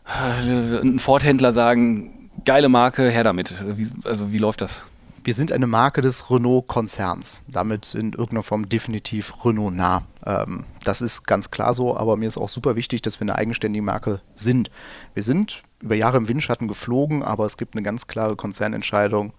äh, 0.06 0.80
ein 0.80 0.98
Ford-Händler 0.98 1.52
sagen, 1.52 2.30
geile 2.44 2.68
Marke, 2.68 3.08
her 3.08 3.24
damit? 3.24 3.54
Wie, 3.76 3.88
also 4.04 4.32
wie 4.32 4.38
läuft 4.38 4.60
das? 4.60 4.82
Wir 5.22 5.34
sind 5.34 5.52
eine 5.52 5.66
Marke 5.66 6.00
des 6.00 6.30
Renault-Konzerns. 6.30 7.42
Damit 7.46 7.94
in 7.94 8.12
irgendeiner 8.12 8.42
Form 8.42 8.68
definitiv 8.68 9.44
Renault 9.44 9.74
nah. 9.74 10.02
Ähm, 10.24 10.64
das 10.84 11.00
ist 11.00 11.26
ganz 11.26 11.50
klar 11.50 11.74
so, 11.74 11.96
aber 11.96 12.16
mir 12.16 12.26
ist 12.26 12.38
auch 12.38 12.48
super 12.48 12.76
wichtig, 12.76 13.02
dass 13.02 13.20
wir 13.20 13.22
eine 13.22 13.36
eigenständige 13.36 13.84
Marke 13.84 14.20
sind. 14.34 14.70
Wir 15.14 15.22
sind 15.22 15.62
über 15.82 15.94
Jahre 15.94 16.16
im 16.16 16.28
Windschatten 16.28 16.68
geflogen, 16.68 17.22
aber 17.22 17.46
es 17.46 17.56
gibt 17.56 17.74
eine 17.74 17.82
ganz 17.82 18.06
klare 18.06 18.36
Konzernentscheidung 18.36 19.32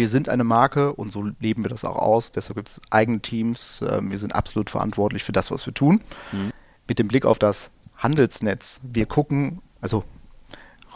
wir 0.00 0.08
sind 0.08 0.30
eine 0.30 0.44
Marke 0.44 0.94
und 0.94 1.12
so 1.12 1.30
leben 1.40 1.62
wir 1.62 1.68
das 1.68 1.84
auch 1.84 1.96
aus. 1.96 2.32
Deshalb 2.32 2.56
gibt 2.56 2.68
es 2.68 2.80
eigene 2.90 3.20
Teams. 3.20 3.84
Ähm, 3.86 4.10
wir 4.10 4.16
sind 4.16 4.34
absolut 4.34 4.70
verantwortlich 4.70 5.24
für 5.24 5.32
das, 5.32 5.50
was 5.50 5.66
wir 5.66 5.74
tun. 5.74 6.00
Mhm. 6.32 6.52
Mit 6.88 6.98
dem 6.98 7.06
Blick 7.06 7.26
auf 7.26 7.38
das 7.38 7.70
Handelsnetz. 7.96 8.80
Wir 8.82 9.04
gucken, 9.04 9.60
also 9.82 10.04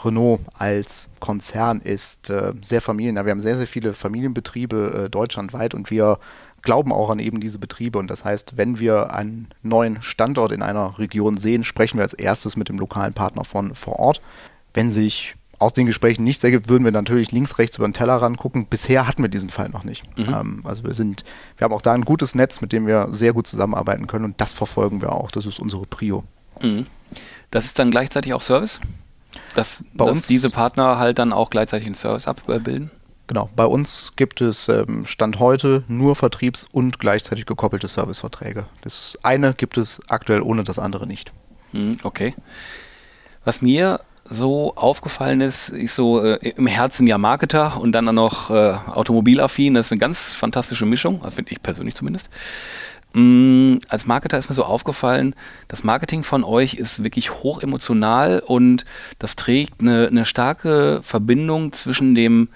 Renault 0.04 0.40
als 0.58 1.08
Konzern 1.20 1.80
ist 1.80 2.30
äh, 2.30 2.52
sehr 2.62 2.80
familiennah. 2.80 3.24
Wir 3.24 3.32
haben 3.32 3.40
sehr, 3.40 3.56
sehr 3.56 3.66
viele 3.66 3.94
Familienbetriebe 3.94 5.04
äh, 5.04 5.10
deutschlandweit 5.10 5.74
und 5.74 5.90
wir 5.90 6.18
glauben 6.62 6.92
auch 6.92 7.10
an 7.10 7.18
eben 7.18 7.40
diese 7.40 7.58
Betriebe. 7.58 7.98
Und 7.98 8.08
das 8.08 8.24
heißt, 8.24 8.56
wenn 8.56 8.78
wir 8.78 9.14
einen 9.14 9.48
neuen 9.62 10.02
Standort 10.02 10.52
in 10.52 10.62
einer 10.62 10.98
Region 10.98 11.36
sehen, 11.36 11.62
sprechen 11.62 11.98
wir 11.98 12.02
als 12.02 12.14
erstes 12.14 12.56
mit 12.56 12.68
dem 12.68 12.78
lokalen 12.78 13.12
Partner 13.12 13.44
von 13.44 13.74
vor 13.74 13.98
Ort. 13.98 14.20
Wenn 14.72 14.92
sich 14.92 15.36
aus 15.58 15.72
den 15.72 15.86
Gesprächen 15.86 16.24
nichts 16.24 16.42
ergibt, 16.42 16.68
würden 16.68 16.84
wir 16.84 16.92
natürlich 16.92 17.32
links, 17.32 17.58
rechts 17.58 17.76
über 17.76 17.86
den 17.86 17.94
Teller 17.94 18.16
rangucken. 18.16 18.66
Bisher 18.66 19.06
hatten 19.06 19.22
wir 19.22 19.28
diesen 19.28 19.50
Fall 19.50 19.68
noch 19.68 19.84
nicht. 19.84 20.04
Mhm. 20.18 20.28
Ähm, 20.28 20.60
also 20.64 20.84
wir 20.84 20.94
sind, 20.94 21.24
wir 21.56 21.64
haben 21.66 21.72
auch 21.72 21.82
da 21.82 21.92
ein 21.92 22.04
gutes 22.04 22.34
Netz, 22.34 22.60
mit 22.60 22.72
dem 22.72 22.86
wir 22.86 23.08
sehr 23.10 23.32
gut 23.32 23.46
zusammenarbeiten 23.46 24.06
können 24.06 24.24
und 24.24 24.40
das 24.40 24.52
verfolgen 24.52 25.00
wir 25.00 25.12
auch. 25.12 25.30
Das 25.30 25.46
ist 25.46 25.60
unsere 25.60 25.86
Prio. 25.86 26.24
Mhm. 26.60 26.86
Das 27.50 27.66
ist 27.66 27.78
dann 27.78 27.90
gleichzeitig 27.90 28.34
auch 28.34 28.42
Service? 28.42 28.80
Dass, 29.54 29.84
Bei 29.94 30.06
dass 30.06 30.16
uns, 30.16 30.26
diese 30.26 30.50
Partner 30.50 30.98
halt 30.98 31.18
dann 31.18 31.32
auch 31.32 31.50
gleichzeitig 31.50 31.86
einen 31.86 31.94
Service 31.94 32.28
abbilden? 32.28 32.90
Genau, 33.26 33.48
bei 33.56 33.64
uns 33.64 34.12
gibt 34.16 34.40
es 34.42 34.68
ähm, 34.68 35.06
Stand 35.06 35.38
heute 35.38 35.82
nur 35.88 36.14
Vertriebs- 36.14 36.66
und 36.70 36.98
gleichzeitig 36.98 37.46
gekoppelte 37.46 37.88
Serviceverträge. 37.88 38.66
Das 38.82 39.18
eine 39.22 39.54
gibt 39.54 39.78
es 39.78 40.02
aktuell 40.08 40.42
ohne 40.42 40.62
das 40.62 40.78
andere 40.78 41.06
nicht. 41.06 41.32
Mhm, 41.72 41.98
okay. 42.02 42.34
Was 43.44 43.62
mir 43.62 44.00
so 44.28 44.74
aufgefallen 44.76 45.40
ist, 45.40 45.70
ich 45.70 45.92
so 45.92 46.22
äh, 46.22 46.36
im 46.56 46.66
Herzen 46.66 47.06
ja 47.06 47.18
Marketer 47.18 47.80
und 47.80 47.92
dann 47.92 48.06
noch 48.06 48.50
äh, 48.50 48.74
automobilaffin, 48.86 49.74
das 49.74 49.86
ist 49.86 49.92
eine 49.92 49.98
ganz 49.98 50.32
fantastische 50.32 50.86
Mischung, 50.86 51.22
finde 51.30 51.52
ich 51.52 51.62
persönlich 51.62 51.94
zumindest. 51.94 52.28
Mm, 53.14 53.76
als 53.88 54.06
Marketer 54.06 54.36
ist 54.36 54.48
mir 54.48 54.56
so 54.56 54.64
aufgefallen, 54.64 55.36
das 55.68 55.84
Marketing 55.84 56.24
von 56.24 56.42
euch 56.42 56.74
ist 56.74 57.04
wirklich 57.04 57.32
hoch 57.32 57.62
emotional 57.62 58.42
und 58.44 58.84
das 59.20 59.36
trägt 59.36 59.80
eine, 59.80 60.08
eine 60.08 60.24
starke 60.24 61.00
Verbindung 61.02 61.72
zwischen 61.72 62.16
dem, 62.16 62.48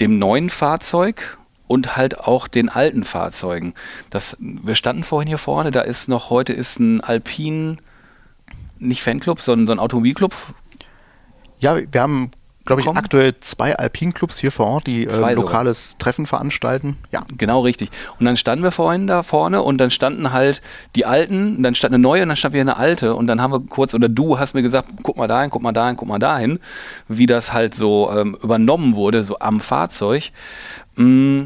dem 0.00 0.18
neuen 0.18 0.48
Fahrzeug 0.48 1.36
und 1.66 1.96
halt 1.96 2.18
auch 2.18 2.48
den 2.48 2.70
alten 2.70 3.04
Fahrzeugen. 3.04 3.74
Das, 4.08 4.38
wir 4.40 4.74
standen 4.74 5.04
vorhin 5.04 5.28
hier 5.28 5.38
vorne, 5.38 5.70
da 5.70 5.82
ist 5.82 6.08
noch 6.08 6.30
heute 6.30 6.54
ist 6.54 6.80
ein 6.80 7.02
Alpine 7.02 7.76
nicht 8.78 9.02
Fanclub, 9.02 9.40
sondern 9.42 9.66
so 9.66 9.72
ein 9.72 9.78
Automobilclub. 9.78 10.34
Ja, 11.60 11.76
wir 11.76 12.00
haben, 12.00 12.30
glaube 12.64 12.82
ich, 12.82 12.88
aktuell 12.88 13.34
zwei 13.40 13.76
Alpin-Clubs 13.76 14.38
hier 14.38 14.52
vor 14.52 14.66
Ort, 14.66 14.86
die 14.86 15.04
äh, 15.04 15.34
lokales 15.34 15.90
sogar. 15.90 15.98
Treffen 15.98 16.26
veranstalten. 16.26 16.98
Ja. 17.10 17.24
Genau, 17.36 17.60
richtig. 17.60 17.90
Und 18.18 18.26
dann 18.26 18.36
standen 18.36 18.62
wir 18.62 18.70
vorhin 18.70 19.06
da 19.06 19.22
vorne 19.22 19.62
und 19.62 19.78
dann 19.78 19.90
standen 19.90 20.32
halt 20.32 20.62
die 20.94 21.04
alten, 21.04 21.62
dann 21.62 21.74
stand 21.74 21.94
eine 21.94 22.02
neue 22.02 22.22
und 22.22 22.28
dann 22.28 22.36
stand 22.36 22.54
wieder 22.54 22.62
eine 22.62 22.76
alte 22.76 23.14
und 23.14 23.26
dann 23.26 23.40
haben 23.40 23.52
wir 23.52 23.60
kurz, 23.60 23.94
oder 23.94 24.08
du 24.08 24.38
hast 24.38 24.54
mir 24.54 24.62
gesagt, 24.62 24.90
guck 25.02 25.16
mal 25.16 25.28
dahin, 25.28 25.50
guck 25.50 25.62
mal 25.62 25.72
dahin, 25.72 25.96
guck 25.96 26.08
mal 26.08 26.18
dahin, 26.18 26.60
wie 27.08 27.26
das 27.26 27.52
halt 27.52 27.74
so 27.74 28.10
ähm, 28.14 28.36
übernommen 28.42 28.94
wurde, 28.94 29.24
so 29.24 29.38
am 29.38 29.60
Fahrzeug. 29.60 30.30
Mm, 30.96 31.44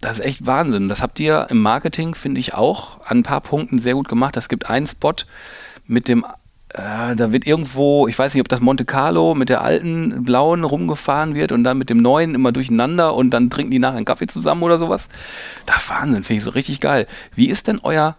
das 0.00 0.18
ist 0.18 0.24
echt 0.24 0.46
Wahnsinn. 0.46 0.88
Das 0.88 1.02
habt 1.02 1.18
ihr 1.20 1.46
im 1.50 1.60
Marketing, 1.60 2.14
finde 2.14 2.40
ich, 2.40 2.54
auch 2.54 3.04
an 3.04 3.18
ein 3.18 3.22
paar 3.22 3.40
Punkten 3.40 3.78
sehr 3.78 3.94
gut 3.94 4.08
gemacht. 4.08 4.36
Es 4.36 4.48
gibt 4.48 4.70
einen 4.70 4.86
Spot 4.86 5.14
mit 5.86 6.08
dem 6.08 6.24
äh, 6.70 7.16
da 7.16 7.32
wird 7.32 7.46
irgendwo, 7.46 8.08
ich 8.08 8.18
weiß 8.18 8.34
nicht, 8.34 8.42
ob 8.42 8.48
das 8.48 8.60
Monte 8.60 8.84
Carlo 8.84 9.34
mit 9.34 9.48
der 9.48 9.62
alten 9.62 10.22
blauen 10.22 10.64
rumgefahren 10.64 11.34
wird 11.34 11.50
und 11.52 11.64
dann 11.64 11.78
mit 11.78 11.88
dem 11.88 11.98
neuen 11.98 12.34
immer 12.34 12.52
durcheinander 12.52 13.14
und 13.14 13.30
dann 13.30 13.48
trinken 13.48 13.70
die 13.70 13.78
nachher 13.78 13.96
einen 13.96 14.04
Kaffee 14.04 14.26
zusammen 14.26 14.62
oder 14.62 14.78
sowas. 14.78 15.08
Da 15.64 15.74
Wahnsinn, 15.88 16.24
finde 16.24 16.38
ich 16.38 16.44
so 16.44 16.50
richtig 16.50 16.80
geil. 16.80 17.06
Wie 17.34 17.48
ist 17.48 17.68
denn 17.68 17.80
euer 17.82 18.16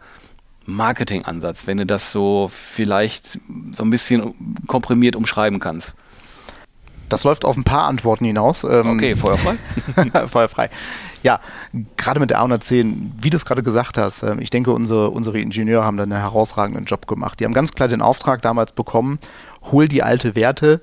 Marketingansatz, 0.66 1.68
wenn 1.68 1.78
du 1.78 1.86
das 1.86 2.12
so 2.12 2.50
vielleicht 2.52 3.40
so 3.72 3.84
ein 3.84 3.90
bisschen 3.92 4.34
komprimiert 4.68 5.16
umschreiben 5.16 5.60
kannst? 5.60 5.94
Das 7.08 7.24
läuft 7.24 7.46
auf 7.46 7.58
ein 7.58 7.64
paar 7.64 7.86
Antworten 7.86 8.26
hinaus. 8.26 8.64
Ähm, 8.64 8.88
okay, 8.88 9.16
feuerfrei. 9.16 9.58
feuerfrei. 10.28 10.70
Ja, 11.24 11.40
gerade 11.98 12.20
mit 12.20 12.30
der 12.30 12.42
A110, 12.42 13.12
wie 13.22 13.30
du 13.30 13.38
es 13.38 13.46
gerade 13.46 13.64
gesagt 13.64 13.98
hast, 13.98 14.24
ähm, 14.24 14.40
ich 14.40 14.50
denke, 14.50 14.72
unsere, 14.72 15.10
unsere 15.10 15.40
Ingenieure 15.40 15.84
haben 15.84 15.98
da 15.98 16.04
einen 16.04 16.12
herausragenden 16.14 16.86
Job 16.86 17.08
gemacht. 17.08 17.40
Die 17.40 17.46
haben 17.46 17.54
ganz 17.54 17.74
klar 17.74 17.88
den 17.88 18.02
Auftrag 18.02 18.42
damals 18.42 18.72
bekommen, 18.72 19.20
hol 19.72 19.88
die 19.88 20.04
alte 20.04 20.36
Werte 20.36 20.82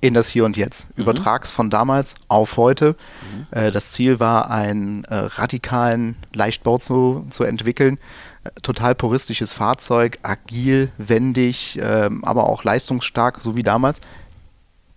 in 0.00 0.14
das 0.14 0.28
Hier 0.28 0.44
und 0.44 0.56
Jetzt. 0.56 0.96
Mhm. 0.96 1.02
Übertrag's 1.02 1.50
von 1.50 1.70
damals 1.70 2.14
auf 2.28 2.56
heute. 2.56 2.96
Mhm. 3.32 3.46
Äh, 3.50 3.70
das 3.70 3.92
Ziel 3.92 4.20
war, 4.20 4.50
einen 4.50 5.04
äh, 5.04 5.14
radikalen 5.14 6.16
Leichtbau 6.32 6.78
zu, 6.78 7.26
zu 7.30 7.44
entwickeln. 7.44 7.98
Äh, 8.44 8.50
total 8.62 8.94
puristisches 8.94 9.52
Fahrzeug, 9.52 10.18
agil, 10.22 10.90
wendig, 10.98 11.78
ähm, 11.82 12.24
aber 12.24 12.48
auch 12.48 12.64
leistungsstark, 12.64 13.40
so 13.40 13.56
wie 13.56 13.62
damals 13.62 14.00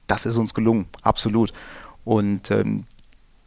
das 0.10 0.26
ist 0.26 0.38
uns 0.38 0.54
gelungen, 0.54 0.88
absolut. 1.02 1.54
Und 2.04 2.52
ähm, 2.52 2.86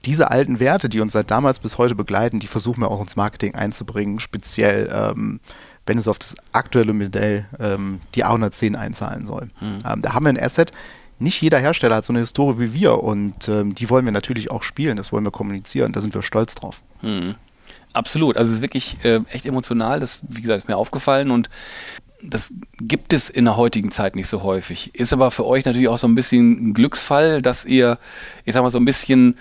diese 0.04 0.30
alten 0.30 0.61
Werte, 0.61 0.88
die 0.88 1.00
uns 1.00 1.12
seit 1.12 1.30
damals 1.30 1.59
bis 1.59 1.78
heute 1.78 1.94
begleiten, 1.94 2.40
die 2.40 2.47
versuchen 2.47 2.80
wir 2.80 2.90
auch 2.90 3.00
ins 3.00 3.16
Marketing 3.16 3.54
einzubringen, 3.54 4.21
speziell 4.21 4.90
ähm, 4.92 5.40
wenn 5.87 5.99
es 5.99 6.09
auf 6.09 6.18
das 6.18 6.37
aktuelle 6.52 6.92
Modell 6.92 7.47
ähm, 7.59 8.00
die 8.14 8.25
A110 8.25 8.76
einzahlen 8.76 9.26
soll. 9.26 9.50
Mhm. 9.61 9.78
Ähm, 9.85 10.02
da 10.02 10.14
haben 10.14 10.25
wir 10.25 10.30
ein 10.30 10.40
Asset. 10.40 10.73
Nicht 11.18 11.40
jeder 11.40 11.59
Hersteller 11.59 11.97
hat 11.97 12.04
so 12.04 12.12
eine 12.12 12.21
Historie 12.21 12.59
wie 12.59 12.75
wir 12.75 13.02
und 13.02 13.49
ähm, 13.49 13.75
die 13.75 13.90
wollen 13.90 14.04
wir 14.04 14.12
natürlich 14.12 14.50
auch 14.50 14.62
spielen, 14.62 14.97
das 14.97 15.12
wollen 15.12 15.25
wir 15.25 15.30
kommunizieren, 15.30 15.92
da 15.92 16.00
sind 16.00 16.14
wir 16.14 16.23
stolz 16.23 16.54
drauf. 16.54 16.80
Mhm. 17.00 17.37
Absolut, 17.92 18.37
also 18.37 18.50
es 18.50 18.56
ist 18.56 18.62
wirklich 18.62 19.04
äh, 19.04 19.21
echt 19.28 19.47
emotional, 19.47 20.00
das, 20.00 20.21
wie 20.28 20.40
gesagt, 20.40 20.62
ist 20.62 20.68
mir 20.68 20.76
aufgefallen 20.76 21.30
und 21.30 21.50
das 22.23 22.52
gibt 22.80 23.12
es 23.12 23.28
in 23.28 23.44
der 23.44 23.56
heutigen 23.56 23.90
Zeit 23.90 24.16
nicht 24.16 24.28
so 24.28 24.42
häufig. 24.42 24.94
Ist 24.94 25.12
aber 25.12 25.30
für 25.30 25.44
euch 25.44 25.64
natürlich 25.64 25.88
auch 25.88 25.99
so 25.99 26.06
ein 26.06 26.14
bisschen 26.14 26.68
ein 26.68 26.75
Glücksfall, 26.75 27.42
dass 27.42 27.64
ihr, 27.64 27.99
ich 28.44 28.54
sag 28.54 28.62
mal, 28.62 28.71
so 28.71 28.78
ein 28.78 28.85
bisschen, 28.85 29.37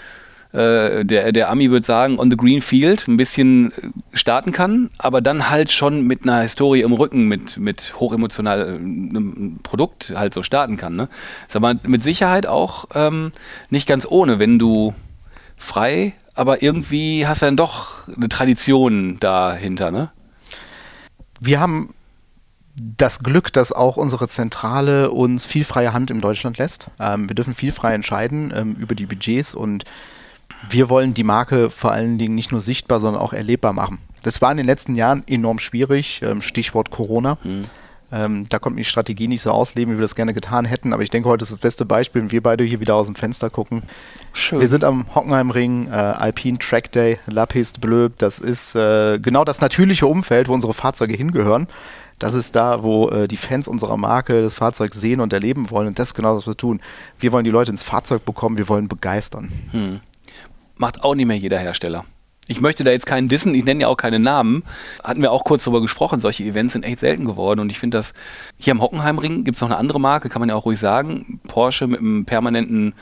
äh, 0.54 1.06
der, 1.06 1.32
der 1.32 1.50
Ami 1.50 1.70
würde 1.72 1.86
sagen, 1.86 2.20
on 2.20 2.30
the 2.30 2.38
green 2.38 2.62
field 2.62 3.08
ein 3.08 3.18
bisschen 3.18 3.72
äh, 3.72 3.76
starten 4.14 4.52
kann, 4.52 4.90
aber 4.98 5.22
dann 5.22 5.50
halt 5.50 5.72
schon 5.72 6.06
mit 6.06 6.24
einer 6.24 6.42
Historie 6.42 6.82
im 6.82 6.94
Rücken, 6.94 7.28
mit, 7.28 7.58
mit 7.58 7.94
hochemotionalem 8.00 9.56
äh, 9.58 9.64
Produkt 9.64 10.14
halt 10.16 10.34
so 10.34 10.44
starten 10.44 10.78
kann. 10.78 10.94
Ne? 10.94 11.08
Ist 11.48 11.56
aber 11.56 11.76
mit 11.84 12.04
Sicherheit 12.04 12.48
auch 12.48 12.86
ähm, 12.94 13.32
nicht 13.70 13.88
ganz 13.88 14.06
ohne, 14.10 14.40
wenn 14.40 14.60
du 14.60 14.94
frei, 15.56 16.14
aber 16.34 16.62
irgendwie 16.62 17.28
hast 17.28 17.42
du 17.42 17.46
dann 17.46 17.58
doch 17.58 18.08
eine 18.08 18.30
Tradition 18.30 19.18
dahinter, 19.20 19.92
ne? 19.92 20.12
Wir 21.40 21.60
haben 21.60 21.94
das 22.76 23.24
Glück, 23.24 23.52
dass 23.52 23.72
auch 23.72 23.98
unsere 23.98 24.28
Zentrale 24.28 25.12
uns 25.12 25.46
viel 25.46 25.66
freie 25.66 25.94
Hand 25.94 26.12
in 26.12 26.22
Deutschland 26.22 26.58
lässt. 26.58 26.88
Ähm, 27.00 27.28
wir 27.28 27.36
dürfen 27.36 27.56
viel 27.56 27.72
frei 27.72 27.94
entscheiden 27.94 28.54
ähm, 28.56 28.76
über 28.80 28.96
die 28.96 29.06
Budgets 29.06 29.54
und 29.54 29.84
wir 30.70 30.90
wollen 30.90 31.14
die 31.14 31.24
Marke 31.24 31.70
vor 31.70 31.92
allen 31.92 32.18
Dingen 32.18 32.36
nicht 32.36 32.52
nur 32.52 32.62
sichtbar, 32.62 33.00
sondern 33.00 33.22
auch 33.22 33.34
erlebbar 33.34 33.74
machen. 33.74 34.00
Das 34.24 34.42
war 34.42 34.52
in 34.52 34.58
den 34.58 34.66
letzten 34.66 34.96
Jahren 34.96 35.24
enorm 35.28 35.60
schwierig, 35.60 36.22
ähm, 36.24 36.42
Stichwort 36.42 36.92
Corona. 36.92 37.38
Mhm. 37.44 37.66
Ähm, 38.14 38.46
da 38.50 38.60
konnte 38.60 38.78
die 38.78 38.84
Strategie 38.84 39.28
nicht 39.28 39.42
so 39.42 39.52
ausleben, 39.52 39.94
wie 39.94 39.98
wir 39.98 40.02
das 40.02 40.16
gerne 40.16 40.34
getan 40.34 40.66
hätten. 40.66 40.92
Aber 40.92 41.02
ich 41.02 41.10
denke, 41.10 41.30
heute 41.30 41.44
ist 41.44 41.52
das 41.52 41.60
beste 41.60 41.86
Beispiel, 41.86 42.22
wenn 42.22 42.32
wir 42.32 42.44
beide 42.44 42.64
hier 42.64 42.82
wieder 42.82 42.96
aus 42.96 43.06
dem 43.08 43.16
Fenster 43.16 43.50
gucken. 43.50 43.84
Schön. 44.34 44.60
Wir 44.60 44.68
sind 44.68 44.84
am 44.84 45.06
Hockenheimring, 45.16 45.88
äh, 45.88 45.92
Alpine 45.92 46.60
Track 46.60 46.92
Day, 46.92 47.20
La 47.28 47.46
Piste 47.46 47.80
Bleu. 47.80 48.10
Das 48.18 48.40
ist 48.40 48.76
äh, 48.76 49.18
genau 49.20 49.46
das 49.46 49.62
natürliche 49.62 50.08
Umfeld, 50.08 50.50
wo 50.50 50.54
unsere 50.54 50.74
Fahrzeuge 50.74 51.14
hingehören. 51.14 51.68
Das 52.20 52.34
ist 52.34 52.56
da, 52.56 52.84
wo 52.84 53.10
äh, 53.10 53.28
die 53.28 53.38
Fans 53.38 53.68
unserer 53.68 53.98
Marke 53.98 54.44
das 54.44 54.54
Fahrzeug 54.54 54.94
sehen 54.94 55.22
und 55.22 55.32
erleben 55.32 55.72
wollen. 55.72 55.88
Und 55.88 55.98
das 55.98 56.10
ist 56.10 56.14
genau, 56.14 56.36
was 56.36 56.46
wir 56.46 56.58
tun. 56.58 56.82
Wir 57.18 57.32
wollen 57.32 57.46
die 57.46 57.50
Leute 57.50 57.72
ins 57.72 57.82
Fahrzeug 57.82 58.26
bekommen, 58.26 58.58
wir 58.58 58.68
wollen 58.68 58.88
begeistern. 58.88 59.52
Hm. 59.72 60.02
Macht 60.82 61.04
auch 61.04 61.14
nicht 61.14 61.28
mehr 61.28 61.38
jeder 61.38 61.60
Hersteller. 61.60 62.06
Ich 62.48 62.60
möchte 62.60 62.84
da 62.84 62.90
jetzt 62.90 63.06
keinen 63.06 63.30
wissen, 63.30 63.54
ich 63.54 63.64
nenne 63.64 63.82
ja 63.82 63.88
auch 63.88 63.98
keine 63.98 64.18
Namen. 64.18 64.64
Hatten 65.04 65.22
wir 65.22 65.32
auch 65.32 65.44
kurz 65.44 65.64
darüber 65.64 65.80
gesprochen, 65.80 66.20
solche 66.20 66.44
Events 66.44 66.74
sind 66.74 66.84
echt 66.84 67.00
selten 67.00 67.26
geworden. 67.26 67.60
Und 67.60 67.70
ich 67.70 67.78
finde 67.78 68.00
das, 68.00 68.16
hier 68.58 68.72
am 68.72 68.82
Hockenheimring 68.82 69.44
gibt 69.44 69.58
es 69.58 69.62
noch 69.62 69.70
eine 69.70 69.78
andere 69.78 70.00
Marke, 70.00 70.28
kann 70.28 70.40
man 70.40 70.50
ja 70.50 70.56
auch 70.56 70.66
ruhig 70.66 70.80
sagen. 70.80 71.40
Porsche 71.48 71.86
mit 71.86 72.00
einem 72.00 72.26
permanenten 72.26 72.96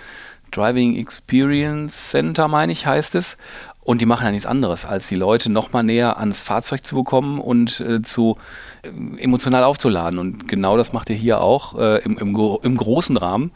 Driving 0.51 0.97
Experience 0.97 2.09
Center, 2.09 2.49
meine 2.49 2.73
ich, 2.73 2.85
heißt 2.85 3.15
es. 3.15 3.37
Und 3.81 4.01
die 4.01 4.05
machen 4.05 4.25
ja 4.25 4.31
nichts 4.31 4.45
anderes, 4.45 4.85
als 4.85 5.07
die 5.07 5.15
Leute 5.15 5.49
noch 5.49 5.73
mal 5.73 5.81
näher 5.81 6.19
ans 6.19 6.43
Fahrzeug 6.43 6.85
zu 6.85 6.95
bekommen 6.95 7.39
und 7.39 7.79
äh, 7.79 8.03
zu 8.03 8.35
äh, 8.83 8.89
emotional 9.23 9.63
aufzuladen. 9.63 10.19
Und 10.19 10.47
genau 10.47 10.77
das 10.77 10.93
macht 10.93 11.09
ihr 11.09 11.15
hier 11.15 11.41
auch 11.41 11.75
äh, 11.79 12.03
im, 12.03 12.17
im, 12.19 12.37
im, 12.61 12.77
großen 12.77 13.17
Rahmen. 13.17 13.51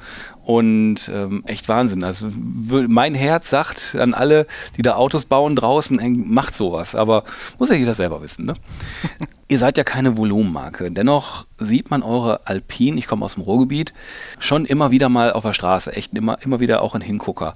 Und 0.46 1.10
ähm, 1.14 1.44
echt 1.46 1.70
Wahnsinn. 1.70 2.04
Also 2.04 2.28
mein 2.36 3.16
Herz 3.16 3.50
sagt 3.50 3.96
an 3.96 4.14
alle, 4.14 4.46
die 4.76 4.82
da 4.82 4.96
Autos 4.96 5.24
bauen 5.26 5.56
draußen, 5.56 6.00
ey, 6.00 6.10
macht 6.10 6.56
sowas. 6.56 6.96
Aber 6.96 7.24
muss 7.60 7.70
ja 7.70 7.76
jeder 7.76 7.94
selber 7.94 8.22
wissen. 8.22 8.46
Ne? 8.46 8.56
ihr 9.48 9.58
seid 9.58 9.78
ja 9.78 9.86
keine 9.86 10.18
Volumenmarke. 10.18 10.92
Dennoch 10.92 11.46
sieht 11.60 11.92
man 11.92 12.04
eure 12.04 12.46
Alpine, 12.46 12.98
ich 12.98 13.08
komme 13.08 13.24
aus 13.24 13.36
dem 13.36 13.44
Ruhrgebiet, 13.44 13.94
schon 14.38 14.66
immer 14.66 14.92
wieder 14.92 15.08
mal 15.08 15.32
auf 15.32 15.44
der 15.44 15.54
Straße. 15.54 15.96
Echt 15.96 16.14
immer, 16.18 16.38
immer 16.44 16.60
wieder 16.60 16.82
auch 16.82 16.94
ein 16.94 17.02
Hingucker. 17.02 17.56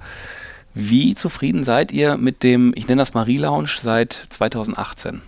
Wie 0.74 1.16
zufrieden 1.16 1.64
seid 1.64 1.92
ihr 1.92 2.18
mit 2.18 2.44
dem, 2.44 2.72
ich 2.76 2.88
nenne 2.88 3.02
das 3.02 3.14
mal 3.14 3.24
Relaunch, 3.24 3.80
seit 3.82 4.14
2018? 4.30 5.22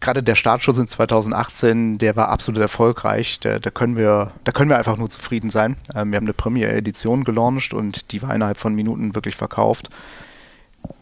Gerade 0.00 0.22
der 0.22 0.36
Startschuss 0.36 0.78
in 0.78 0.86
2018, 0.86 1.98
der 1.98 2.14
war 2.14 2.28
absolut 2.28 2.60
erfolgreich. 2.60 3.40
Da, 3.40 3.58
da, 3.58 3.70
können, 3.70 3.96
wir, 3.96 4.32
da 4.44 4.52
können 4.52 4.70
wir 4.70 4.78
einfach 4.78 4.96
nur 4.96 5.10
zufrieden 5.10 5.50
sein. 5.50 5.76
Ähm, 5.94 6.12
wir 6.12 6.16
haben 6.16 6.24
eine 6.24 6.34
Premiere-Edition 6.34 7.24
gelauncht 7.24 7.74
und 7.74 8.12
die 8.12 8.22
war 8.22 8.34
innerhalb 8.34 8.58
von 8.58 8.74
Minuten 8.74 9.14
wirklich 9.14 9.34
verkauft. 9.34 9.90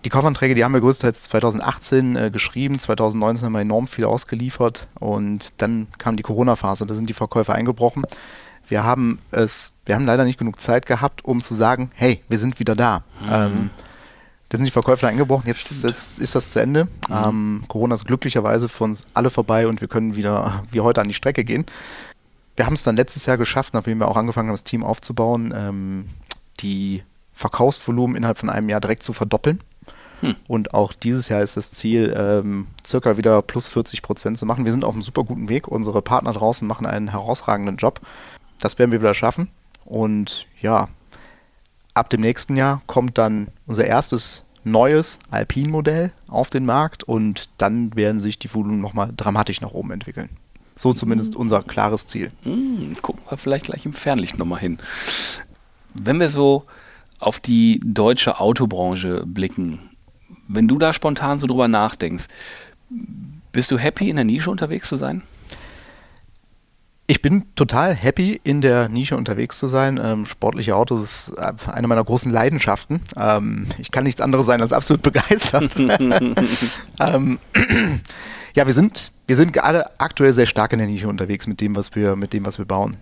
Die 0.04 0.08
Kaufanträge, 0.08 0.54
die 0.54 0.64
haben 0.64 0.72
wir 0.72 0.80
größtenteils 0.80 1.24
2018 1.24 2.16
äh, 2.16 2.30
geschrieben, 2.30 2.78
2019 2.78 3.46
haben 3.46 3.52
wir 3.52 3.60
enorm 3.60 3.86
viel 3.86 4.04
ausgeliefert 4.04 4.86
und 4.98 5.52
dann 5.58 5.88
kam 5.98 6.16
die 6.16 6.22
Corona-Phase, 6.22 6.86
da 6.86 6.94
sind 6.94 7.10
die 7.10 7.14
Verkäufe 7.14 7.52
eingebrochen. 7.52 8.04
Wir 8.68 8.82
haben 8.82 9.20
es, 9.30 9.74
wir 9.84 9.94
haben 9.94 10.06
leider 10.06 10.24
nicht 10.24 10.38
genug 10.38 10.60
Zeit 10.60 10.86
gehabt, 10.86 11.24
um 11.24 11.42
zu 11.42 11.54
sagen, 11.54 11.90
hey, 11.94 12.20
wir 12.28 12.38
sind 12.38 12.58
wieder 12.58 12.74
da. 12.74 13.04
Mhm. 13.20 13.28
Ähm, 13.30 13.70
da 14.48 14.58
sind 14.58 14.64
die 14.64 14.70
Verkäufe 14.70 15.08
eingebrochen, 15.08 15.48
jetzt, 15.48 15.82
jetzt 15.82 16.20
ist 16.20 16.34
das 16.34 16.50
zu 16.52 16.60
Ende. 16.60 16.84
Mhm. 16.84 16.90
Ähm, 17.10 17.64
Corona 17.68 17.94
ist 17.94 18.04
glücklicherweise 18.04 18.68
für 18.68 18.84
uns 18.84 19.06
alle 19.14 19.30
vorbei 19.30 19.66
und 19.66 19.80
wir 19.80 19.88
können 19.88 20.16
wieder 20.16 20.64
wie 20.70 20.80
heute 20.80 21.00
an 21.00 21.08
die 21.08 21.14
Strecke 21.14 21.44
gehen. 21.44 21.66
Wir 22.54 22.66
haben 22.66 22.74
es 22.74 22.84
dann 22.84 22.96
letztes 22.96 23.26
Jahr 23.26 23.36
geschafft, 23.36 23.74
nachdem 23.74 23.98
wir 23.98 24.08
auch 24.08 24.16
angefangen 24.16 24.48
haben, 24.48 24.54
das 24.54 24.64
Team 24.64 24.84
aufzubauen, 24.84 25.52
ähm, 25.54 26.08
die 26.60 27.02
Verkaufsvolumen 27.34 28.16
innerhalb 28.16 28.38
von 28.38 28.48
einem 28.48 28.68
Jahr 28.68 28.80
direkt 28.80 29.02
zu 29.02 29.12
verdoppeln. 29.12 29.60
Hm. 30.20 30.36
Und 30.48 30.72
auch 30.72 30.94
dieses 30.94 31.28
Jahr 31.28 31.42
ist 31.42 31.56
das 31.56 31.72
Ziel, 31.72 32.14
ähm, 32.16 32.68
circa 32.86 33.18
wieder 33.18 33.42
plus 33.42 33.68
40 33.68 34.00
Prozent 34.00 34.38
zu 34.38 34.46
machen. 34.46 34.64
Wir 34.64 34.72
sind 34.72 34.84
auf 34.84 34.94
einem 34.94 35.02
super 35.02 35.24
guten 35.24 35.48
Weg. 35.48 35.68
Unsere 35.68 36.00
Partner 36.00 36.32
draußen 36.32 36.66
machen 36.66 36.86
einen 36.86 37.08
herausragenden 37.08 37.76
Job. 37.76 38.00
Das 38.60 38.78
werden 38.78 38.92
wir 38.92 39.00
wieder 39.00 39.12
schaffen. 39.12 39.50
Und 39.84 40.46
ja, 40.60 40.88
ab 41.96 42.10
dem 42.10 42.20
nächsten 42.20 42.56
Jahr 42.56 42.82
kommt 42.86 43.18
dann 43.18 43.48
unser 43.66 43.84
erstes 43.84 44.44
neues 44.64 45.18
Alpin-Modell 45.30 46.12
auf 46.28 46.50
den 46.50 46.66
Markt 46.66 47.04
und 47.04 47.48
dann 47.56 47.94
werden 47.94 48.20
sich 48.20 48.38
die 48.38 48.52
Volumen 48.52 48.80
nochmal 48.80 49.12
dramatisch 49.16 49.60
nach 49.60 49.70
oben 49.70 49.92
entwickeln. 49.92 50.28
So 50.74 50.92
zumindest 50.92 51.34
hm. 51.34 51.40
unser 51.40 51.62
klares 51.62 52.06
Ziel. 52.06 52.30
Hm, 52.42 52.96
gucken 53.00 53.22
wir 53.28 53.38
vielleicht 53.38 53.66
gleich 53.66 53.86
im 53.86 53.92
Fernlicht 53.92 54.38
nochmal 54.38 54.60
hin. 54.60 54.78
Wenn 55.94 56.20
wir 56.20 56.28
so 56.28 56.64
auf 57.18 57.40
die 57.40 57.80
deutsche 57.82 58.40
Autobranche 58.40 59.24
blicken, 59.24 59.90
wenn 60.48 60.68
du 60.68 60.78
da 60.78 60.92
spontan 60.92 61.38
so 61.38 61.46
drüber 61.46 61.68
nachdenkst, 61.68 62.26
bist 63.52 63.70
du 63.70 63.78
happy 63.78 64.10
in 64.10 64.16
der 64.16 64.26
Nische 64.26 64.50
unterwegs 64.50 64.88
zu 64.88 64.96
sein? 64.96 65.22
Ich 67.08 67.22
bin 67.22 67.44
total 67.54 67.94
happy, 67.94 68.40
in 68.42 68.60
der 68.60 68.88
Nische 68.88 69.16
unterwegs 69.16 69.60
zu 69.60 69.68
sein. 69.68 70.00
Ähm, 70.02 70.26
sportliche 70.26 70.74
Autos 70.74 71.02
ist 71.02 71.32
äh, 71.36 71.52
eine 71.70 71.86
meiner 71.86 72.02
großen 72.02 72.32
Leidenschaften. 72.32 73.02
Ähm, 73.16 73.68
ich 73.78 73.92
kann 73.92 74.04
nichts 74.04 74.20
anderes 74.20 74.46
sein 74.46 74.60
als 74.60 74.72
absolut 74.72 75.02
begeistert. 75.04 75.76
ähm, 75.78 77.38
ja, 78.54 78.66
wir 78.66 78.74
sind, 78.74 79.12
wir 79.28 79.36
sind 79.36 79.56
alle 79.62 80.00
aktuell 80.00 80.32
sehr 80.32 80.46
stark 80.46 80.72
in 80.72 80.80
der 80.80 80.88
Nische 80.88 81.06
unterwegs 81.06 81.46
mit 81.46 81.60
dem, 81.60 81.76
was 81.76 81.94
wir, 81.94 82.16
mit 82.16 82.32
dem, 82.32 82.44
was 82.44 82.58
wir 82.58 82.64
bauen. 82.64 82.96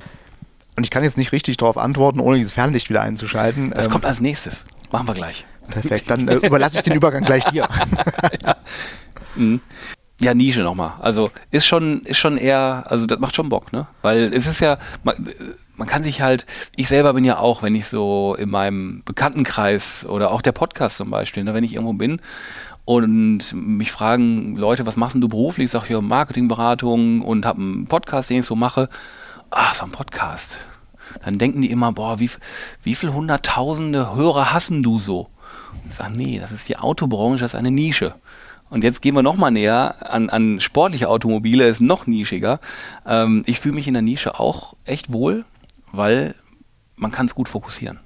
Und 0.77 0.85
ich 0.85 0.91
kann 0.91 1.03
jetzt 1.03 1.17
nicht 1.17 1.33
richtig 1.33 1.57
darauf 1.57 1.79
antworten, 1.79 2.21
ohne 2.21 2.37
dieses 2.37 2.53
Fernlicht 2.53 2.91
wieder 2.91 3.01
einzuschalten. 3.01 3.71
Das 3.71 3.87
ähm, 3.87 3.93
kommt 3.93 4.05
als 4.05 4.21
nächstes. 4.21 4.67
Machen 4.93 5.09
wir 5.09 5.15
gleich. 5.15 5.47
Perfekt, 5.69 6.11
dann 6.11 6.29
äh, 6.29 6.35
überlasse 6.37 6.77
ich 6.77 6.83
den 6.83 6.95
Übergang 6.95 7.25
gleich 7.25 7.45
dir. 7.45 7.69
ja. 8.43 8.57
Mhm. 9.35 9.61
Ja, 10.25 10.33
Nische 10.33 10.63
nochmal. 10.63 10.95
Also 11.03 11.31
ist 11.51 11.67
schon, 11.67 12.01
ist 12.05 12.17
schon 12.17 12.39
eher, 12.39 12.85
also 12.89 13.05
das 13.05 13.19
macht 13.19 13.37
schon 13.37 13.51
Bock, 13.51 13.75
ne? 13.75 13.87
Weil 14.01 14.33
es 14.33 14.47
ist 14.47 14.59
ja, 14.59 14.79
man, 15.03 15.29
man 15.77 15.87
kann 15.87 16.03
sich 16.03 16.23
halt, 16.23 16.47
ich 16.77 16.89
selber 16.89 17.13
bin 17.13 17.27
ja 17.27 17.37
auch, 17.37 17.63
wenn 17.63 17.75
ich 17.75 17.85
so 17.89 18.35
in 18.39 18.49
meinem 18.49 19.03
Bekanntenkreis 19.05 20.07
oder 20.07 20.31
auch 20.31 20.41
der 20.41 20.53
Podcast 20.53 20.97
zum 20.97 21.11
Beispiel, 21.11 21.45
ne, 21.45 21.53
wenn 21.53 21.63
ich 21.63 21.75
irgendwo 21.75 21.93
bin 21.93 22.23
und 22.87 23.53
mich 23.53 23.93
fragen 23.93 24.57
Leute, 24.57 24.87
was 24.87 24.97
machst 24.97 25.15
du 25.17 25.29
beruflich? 25.29 25.67
Ich 25.67 25.73
sage 25.73 25.93
ja 25.93 26.01
Marketingberatung 26.01 27.21
und 27.21 27.45
habe 27.45 27.61
einen 27.61 27.87
Podcast, 27.87 28.31
den 28.31 28.39
ich 28.39 28.47
so 28.47 28.57
mache. 28.57 28.89
Ah, 29.51 29.75
so 29.75 29.85
ein 29.85 29.93
Podcast. 29.93 30.57
Dann 31.23 31.37
denken 31.37 31.61
die 31.61 31.71
immer, 31.71 31.93
boah, 31.93 32.19
wie, 32.19 32.31
wie 32.83 32.95
viele 32.95 33.13
hunderttausende 33.13 34.15
Hörer 34.15 34.55
hassen 34.55 34.83
du 34.83 34.99
so? 34.99 35.29
Ich 35.87 35.97
sage, 35.97 36.17
nee, 36.17 36.39
das 36.39 36.51
ist 36.51 36.67
die 36.71 36.79
Autobranche, 36.79 37.41
das 37.41 37.53
ist 37.53 37.59
eine 37.59 37.71
Nische. 37.71 38.15
Und 38.75 38.83
jetzt 38.83 39.03
gehen 39.03 39.15
wir 39.15 39.23
noch 39.23 39.37
mal 39.37 39.53
näher 39.53 40.13
an, 40.13 40.29
an 40.31 40.59
sportliche 40.59 41.09
Automobile, 41.09 41.69
ist 41.69 41.81
noch 41.81 42.09
nischiger. 42.09 42.59
Ähm, 43.07 43.45
ich 43.47 43.61
fühle 43.61 43.77
mich 43.77 43.87
in 43.87 43.95
der 43.95 44.03
Nische 44.03 44.41
auch 44.41 44.75
echt 44.85 45.13
wohl, 45.13 45.45
weil 45.93 46.35
man 46.97 47.13
kann 47.13 47.27
es 47.27 47.37
gut 47.37 47.49
fokussieren. 47.49 48.01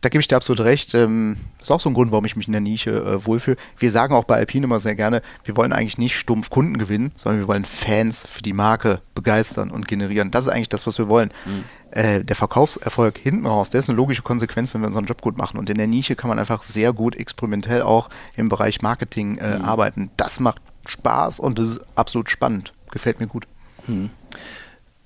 Da 0.00 0.08
gebe 0.08 0.20
ich 0.20 0.26
dir 0.26 0.34
absolut 0.34 0.64
recht. 0.64 0.94
Ähm, 0.94 1.36
ist 1.62 1.70
auch 1.70 1.78
so 1.78 1.88
ein 1.90 1.94
Grund, 1.94 2.10
warum 2.10 2.24
ich 2.24 2.34
mich 2.34 2.48
in 2.48 2.52
der 2.54 2.60
Nische 2.60 2.90
äh, 2.90 3.24
wohlfühle. 3.24 3.56
Wir 3.78 3.92
sagen 3.92 4.14
auch 4.14 4.24
bei 4.24 4.34
Alpine 4.34 4.64
immer 4.64 4.80
sehr 4.80 4.96
gerne, 4.96 5.22
wir 5.44 5.56
wollen 5.56 5.72
eigentlich 5.72 5.96
nicht 5.96 6.16
stumpf 6.16 6.50
Kunden 6.50 6.78
gewinnen, 6.78 7.12
sondern 7.16 7.40
wir 7.40 7.46
wollen 7.46 7.64
Fans 7.64 8.26
für 8.28 8.42
die 8.42 8.54
Marke 8.54 9.00
begeistern 9.14 9.70
und 9.70 9.86
generieren. 9.86 10.32
Das 10.32 10.46
ist 10.46 10.52
eigentlich 10.52 10.68
das, 10.68 10.88
was 10.88 10.98
wir 10.98 11.08
wollen. 11.08 11.30
Mhm. 11.46 11.64
Äh, 11.90 12.22
der 12.22 12.36
Verkaufserfolg 12.36 13.18
hinten 13.18 13.46
raus, 13.46 13.70
der 13.70 13.80
ist 13.80 13.88
eine 13.88 13.96
logische 13.96 14.22
Konsequenz, 14.22 14.74
wenn 14.74 14.82
wir 14.82 14.88
unseren 14.88 15.06
Job 15.06 15.22
gut 15.22 15.38
machen. 15.38 15.58
Und 15.58 15.70
in 15.70 15.78
der 15.78 15.86
Nische 15.86 16.16
kann 16.16 16.28
man 16.28 16.38
einfach 16.38 16.62
sehr 16.62 16.92
gut 16.92 17.16
experimentell 17.16 17.82
auch 17.82 18.10
im 18.36 18.48
Bereich 18.48 18.82
Marketing 18.82 19.38
äh, 19.38 19.58
mhm. 19.58 19.64
arbeiten. 19.64 20.10
Das 20.16 20.40
macht 20.40 20.60
Spaß 20.86 21.40
und 21.40 21.58
das 21.58 21.70
ist 21.70 21.80
absolut 21.94 22.30
spannend. 22.30 22.72
Gefällt 22.90 23.20
mir 23.20 23.26
gut. 23.26 23.46
Mhm. 23.86 24.10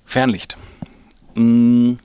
Fernlicht. 0.05 0.57
Mhm 1.35 1.99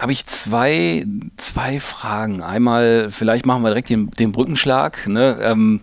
habe 0.00 0.12
ich 0.12 0.26
zwei, 0.26 1.06
zwei 1.36 1.78
Fragen. 1.78 2.42
Einmal, 2.42 3.10
vielleicht 3.10 3.44
machen 3.46 3.62
wir 3.62 3.68
direkt 3.68 3.90
den, 3.90 4.10
den 4.10 4.32
Brückenschlag. 4.32 5.06
Ne? 5.06 5.38
Ähm, 5.42 5.82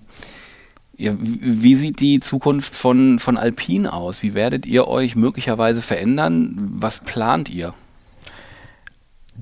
wie 0.98 1.76
sieht 1.76 2.00
die 2.00 2.20
Zukunft 2.20 2.76
von, 2.76 3.20
von 3.20 3.38
Alpine 3.38 3.94
aus? 3.94 4.24
Wie 4.24 4.34
werdet 4.34 4.66
ihr 4.66 4.88
euch 4.88 5.16
möglicherweise 5.16 5.82
verändern? 5.82 6.56
Was 6.76 7.02
plant 7.02 7.50
ihr? 7.50 7.74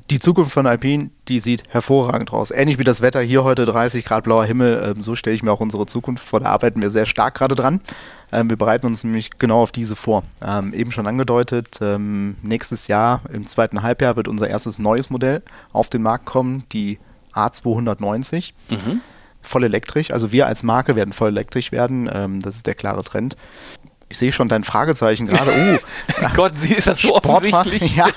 Die 0.10 0.20
Zukunft 0.20 0.52
von 0.52 0.68
Alpine, 0.68 1.10
die 1.30 1.40
sieht 1.40 1.64
hervorragend 1.70 2.34
aus. 2.34 2.52
Ähnlich 2.52 2.78
wie 2.78 2.84
das 2.84 3.02
Wetter 3.02 3.22
hier 3.22 3.46
heute, 3.46 3.64
30 3.66 4.04
Grad 4.04 4.26
blauer 4.26 4.44
Himmel, 4.44 4.84
ähm, 4.86 5.02
so 5.02 5.16
stelle 5.16 5.36
ich 5.36 5.42
mir 5.42 5.52
auch 5.54 5.62
unsere 5.62 5.86
Zukunft 5.86 6.28
vor. 6.28 6.42
Da 6.42 6.48
arbeiten 6.48 6.82
wir 6.82 6.90
sehr 6.90 7.06
stark 7.06 7.36
gerade 7.36 7.56
dran. 7.56 7.80
Ähm, 8.34 8.50
wir 8.50 8.58
bereiten 8.58 8.88
uns 8.88 9.06
nämlich 9.06 9.40
genau 9.40 9.62
auf 9.62 9.72
diese 9.72 9.96
vor. 9.96 10.24
Ähm, 10.46 10.74
eben 10.74 10.92
schon 10.92 11.08
angedeutet, 11.08 11.80
nächstes 12.42 12.88
Jahr, 12.88 13.22
im 13.32 13.48
zweiten 13.48 13.82
Halbjahr, 13.82 14.18
wird 14.18 14.28
unser 14.28 14.50
erstes 14.50 14.78
neues 14.78 15.10
Modell 15.10 15.42
auf 15.72 15.90
den 15.90 16.02
Markt 16.02 16.26
kommen, 16.26 16.66
die 16.74 17.00
A290. 17.34 18.52
Mhm. 18.70 19.02
Voll 19.46 19.64
elektrisch. 19.64 20.12
Also 20.12 20.32
wir 20.32 20.48
als 20.48 20.64
Marke 20.64 20.96
werden 20.96 21.14
voll 21.14 21.30
elektrisch 21.30 21.72
werden. 21.72 22.10
Ähm, 22.12 22.42
das 22.42 22.56
ist 22.56 22.68
der 22.68 22.76
klare 22.76 23.04
Trend. 23.04 23.38
Ich 24.08 24.20
sehe 24.20 24.32
schon 24.32 24.50
dein 24.50 24.64
Fragezeichen 24.64 25.26
gerade. 25.28 25.52
Oh, 25.52 26.28
Gott, 26.36 26.54
sie 26.58 26.74
ist 26.74 26.88
das 26.88 27.02
so 27.02 27.16
offensichtlich. 27.16 27.96
Ja. 27.96 28.08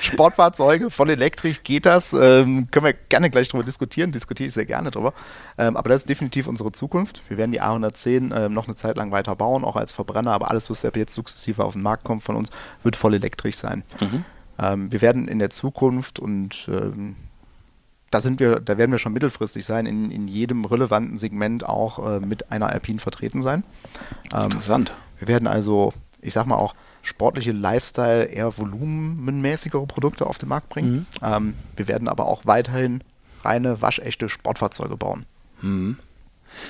Sportfahrzeuge 0.00 0.90
voll 0.90 1.10
elektrisch, 1.10 1.62
geht 1.62 1.86
das? 1.86 2.12
Ähm, 2.12 2.68
können 2.70 2.86
wir 2.86 2.92
gerne 2.92 3.30
gleich 3.30 3.48
drüber 3.48 3.64
diskutieren, 3.64 4.12
diskutiere 4.12 4.48
ich 4.48 4.54
sehr 4.54 4.66
gerne 4.66 4.90
drüber. 4.90 5.12
Ähm, 5.56 5.76
aber 5.76 5.88
das 5.88 6.02
ist 6.02 6.08
definitiv 6.08 6.46
unsere 6.46 6.72
Zukunft. 6.72 7.22
Wir 7.28 7.36
werden 7.36 7.52
die 7.52 7.62
A110 7.62 8.36
ähm, 8.36 8.52
noch 8.52 8.66
eine 8.66 8.76
Zeit 8.76 8.96
lang 8.96 9.12
weiter 9.12 9.36
bauen, 9.36 9.64
auch 9.64 9.76
als 9.76 9.92
Verbrenner, 9.92 10.32
aber 10.32 10.50
alles, 10.50 10.68
was 10.68 10.82
jetzt 10.82 11.14
sukzessive 11.14 11.64
auf 11.64 11.72
den 11.74 11.82
Markt 11.82 12.04
kommt 12.04 12.22
von 12.22 12.36
uns, 12.36 12.50
wird 12.82 12.96
voll 12.96 13.14
elektrisch 13.14 13.56
sein. 13.56 13.82
Mhm. 14.00 14.24
Ähm, 14.58 14.92
wir 14.92 15.00
werden 15.00 15.28
in 15.28 15.38
der 15.38 15.50
Zukunft 15.50 16.18
und 16.18 16.68
ähm, 16.68 17.16
da 18.16 18.22
sind 18.22 18.40
wir, 18.40 18.60
da 18.60 18.78
werden 18.78 18.92
wir 18.92 18.98
schon 18.98 19.12
mittelfristig 19.12 19.66
sein, 19.66 19.84
in, 19.84 20.10
in 20.10 20.26
jedem 20.26 20.64
relevanten 20.64 21.18
Segment 21.18 21.68
auch 21.68 21.98
äh, 21.98 22.18
mit 22.18 22.50
einer 22.50 22.70
Alpine 22.70 22.98
vertreten 22.98 23.42
sein. 23.42 23.62
Ähm, 24.32 24.44
Interessant. 24.44 24.94
Wir 25.18 25.28
werden 25.28 25.46
also, 25.46 25.92
ich 26.22 26.32
sag 26.32 26.46
mal 26.46 26.56
auch, 26.56 26.74
sportliche 27.02 27.52
Lifestyle, 27.52 28.24
eher 28.24 28.56
volumenmäßigere 28.56 29.86
Produkte 29.86 30.26
auf 30.26 30.38
den 30.38 30.48
Markt 30.48 30.70
bringen. 30.70 30.94
Mhm. 30.94 31.06
Ähm, 31.20 31.54
wir 31.76 31.88
werden 31.88 32.08
aber 32.08 32.24
auch 32.24 32.46
weiterhin 32.46 33.04
reine, 33.44 33.82
waschechte 33.82 34.30
Sportfahrzeuge 34.30 34.96
bauen. 34.96 35.26
Mhm. 35.60 35.98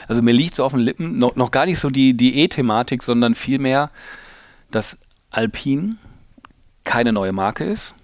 Also 0.08 0.22
mir 0.22 0.32
liegt 0.32 0.56
so 0.56 0.64
auf 0.64 0.72
den 0.72 0.80
Lippen 0.80 1.16
noch, 1.20 1.36
noch 1.36 1.52
gar 1.52 1.66
nicht 1.66 1.78
so 1.78 1.90
die, 1.90 2.16
die 2.16 2.40
E-Thematik, 2.40 3.04
sondern 3.04 3.36
vielmehr, 3.36 3.92
dass 4.72 4.98
Alpine 5.30 5.94
keine 6.82 7.12
neue 7.12 7.32
Marke 7.32 7.62
ist, 7.62 7.94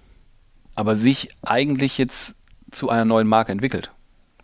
aber 0.76 0.94
sich 0.94 1.30
eigentlich 1.42 1.98
jetzt 1.98 2.36
zu 2.72 2.90
einer 2.90 3.04
neuen 3.04 3.28
Marke 3.28 3.52
entwickelt. 3.52 3.90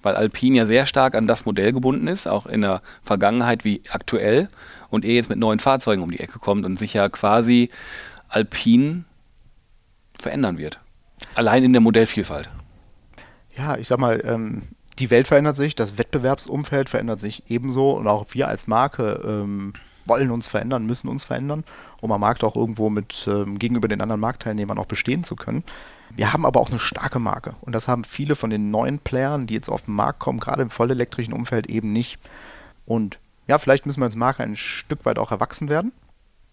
Weil 0.02 0.14
Alpine 0.14 0.58
ja 0.58 0.66
sehr 0.66 0.86
stark 0.86 1.14
an 1.14 1.26
das 1.26 1.44
Modell 1.44 1.72
gebunden 1.72 2.06
ist, 2.06 2.28
auch 2.28 2.46
in 2.46 2.60
der 2.60 2.82
Vergangenheit 3.02 3.64
wie 3.64 3.82
aktuell, 3.90 4.48
und 4.90 5.04
er 5.04 5.14
jetzt 5.14 5.28
mit 5.28 5.38
neuen 5.38 5.58
Fahrzeugen 5.58 6.02
um 6.02 6.10
die 6.10 6.20
Ecke 6.20 6.38
kommt 6.38 6.64
und 6.64 6.78
sich 6.78 6.94
ja 6.94 7.08
quasi 7.08 7.70
Alpine 8.28 9.04
verändern 10.18 10.58
wird. 10.58 10.78
Allein 11.34 11.64
in 11.64 11.72
der 11.72 11.82
Modellvielfalt. 11.82 12.48
Ja, 13.56 13.76
ich 13.76 13.88
sag 13.88 13.98
mal, 13.98 14.22
ähm, 14.24 14.62
die 14.98 15.10
Welt 15.10 15.28
verändert 15.28 15.56
sich, 15.56 15.74
das 15.74 15.98
Wettbewerbsumfeld 15.98 16.88
verändert 16.88 17.20
sich 17.20 17.50
ebenso 17.50 17.90
und 17.90 18.06
auch 18.06 18.26
wir 18.32 18.48
als 18.48 18.66
Marke 18.66 19.20
ähm, 19.24 19.72
wollen 20.06 20.30
uns 20.30 20.48
verändern, 20.48 20.86
müssen 20.86 21.08
uns 21.08 21.24
verändern, 21.24 21.64
um 22.00 22.12
am 22.12 22.20
Markt 22.20 22.42
auch 22.44 22.56
irgendwo 22.56 22.88
mit 22.88 23.28
ähm, 23.30 23.58
gegenüber 23.58 23.88
den 23.88 24.00
anderen 24.00 24.20
Marktteilnehmern 24.20 24.78
auch 24.78 24.86
bestehen 24.86 25.24
zu 25.24 25.36
können. 25.36 25.64
Wir 26.16 26.32
haben 26.32 26.46
aber 26.46 26.60
auch 26.60 26.70
eine 26.70 26.78
starke 26.78 27.18
Marke 27.18 27.54
und 27.60 27.72
das 27.72 27.88
haben 27.88 28.04
viele 28.04 28.34
von 28.34 28.50
den 28.50 28.70
neuen 28.70 28.98
Playern, 28.98 29.46
die 29.46 29.54
jetzt 29.54 29.68
auf 29.68 29.84
den 29.84 29.94
Markt 29.94 30.18
kommen, 30.18 30.40
gerade 30.40 30.62
im 30.62 30.70
vollelektrischen 30.70 31.32
Umfeld 31.32 31.68
eben 31.68 31.92
nicht. 31.92 32.18
Und 32.86 33.18
ja, 33.46 33.58
vielleicht 33.58 33.86
müssen 33.86 34.00
wir 34.00 34.06
als 34.06 34.16
Marke 34.16 34.42
ein 34.42 34.56
Stück 34.56 35.04
weit 35.04 35.18
auch 35.18 35.30
erwachsen 35.30 35.68
werden. 35.68 35.92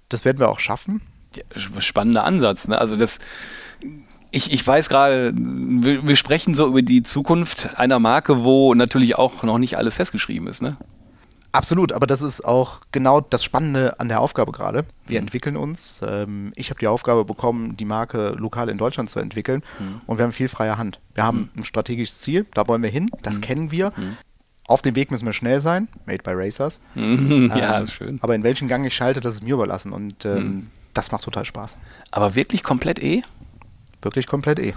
Das 0.10 0.26
werden 0.26 0.39
wir 0.39 0.50
auch 0.50 0.60
schaffen. 0.60 1.02
Ja, 1.36 1.44
spannender 1.82 2.24
Ansatz. 2.24 2.68
Ne? 2.68 2.78
Also 2.78 2.96
das, 2.96 3.20
ich, 4.32 4.52
ich 4.52 4.65
weiß 4.65 4.89
gerade, 4.89 5.34
wir, 5.36 6.08
wir, 6.08 6.15
sprechen 6.15 6.56
so 6.56 6.68
über 6.68 6.82
die 6.82 7.04
Zukunft 7.04 7.78
einer 7.78 8.00
Marke, 8.00 8.44
wo 8.44 8.74
natürlich 8.74 9.15
auch 9.15 9.44
noch 9.44 9.58
nicht 9.58 9.78
alles 9.78 9.96
festgeschrieben 9.96 10.48
ist. 10.48 10.62
Ne? 10.62 10.78
Absolut, 11.56 11.94
aber 11.94 12.06
das 12.06 12.22
ist 12.22 12.44
auch 12.44 12.82
genau 12.91 13.22
das 13.22 13.41
Spannende 13.41 13.98
an 14.02 14.10
der 14.10 14.20
Aufgabe 14.20 14.52
gerade. 14.52 14.84
Wir 15.08 15.22
mhm. 15.22 15.28
entwickeln 15.28 15.56
uns. 15.56 16.02
Ähm, 16.06 16.52
ich 16.58 16.70
habe 16.70 16.82
die 16.82 16.88
Aufgabe 16.88 17.24
bekommen, 17.24 17.78
die 17.78 17.86
Marke 17.86 18.36
lokal 18.38 18.68
in 18.68 18.78
Deutschland 18.78 19.10
zu 19.10 19.20
entwickeln 19.20 19.63
mhm. 19.80 20.02
und 20.06 20.18
wir 20.18 20.26
haben 20.26 20.34
viel 20.34 20.50
freie 20.50 20.78
Hand. 20.78 21.00
Wir 21.13 21.24
haben 21.24 21.50
mhm. 21.54 21.62
ein 21.62 21.63
strategisches 21.63 22.20
Ziel, 22.20 22.46
da 22.54 22.68
wollen 22.68 22.84
wir 22.84 22.89
hin, 22.89 23.10
das 23.22 23.38
mhm. 23.38 23.41
kennen 23.41 23.72
wir. 23.72 23.94
Mhm. 23.96 24.18
Auf 24.68 24.82
dem 24.82 24.96
Weg 24.96 25.12
müssen 25.12 25.26
wir 25.26 25.32
schnell 25.32 25.62
sein, 25.62 25.88
made 26.06 26.24
by 26.24 26.32
Racers. 26.34 26.82
Mhm. 26.94 27.54
ja, 27.56 27.78
ähm, 27.78 27.84
ist 27.86 27.94
schön. 27.94 28.20
Aber 28.22 28.36
in 28.36 28.44
welchen 28.44 28.68
Gang 28.68 28.86
ich 28.86 28.94
schalte, 28.94 29.22
das 29.22 29.36
ist 29.36 29.44
mir 29.44 29.54
überlassen 29.54 29.94
und 29.94 30.26
ähm, 30.26 30.68
das 30.94 31.13
macht 31.13 31.24
total 31.24 31.46
Spaß. 31.46 31.78
Aber 32.12 32.36
wirklich 32.36 32.63
komplett 32.63 33.02
E? 33.02 33.22
Wirklich 34.02 34.28
komplett 34.28 34.60
E. 34.60 34.74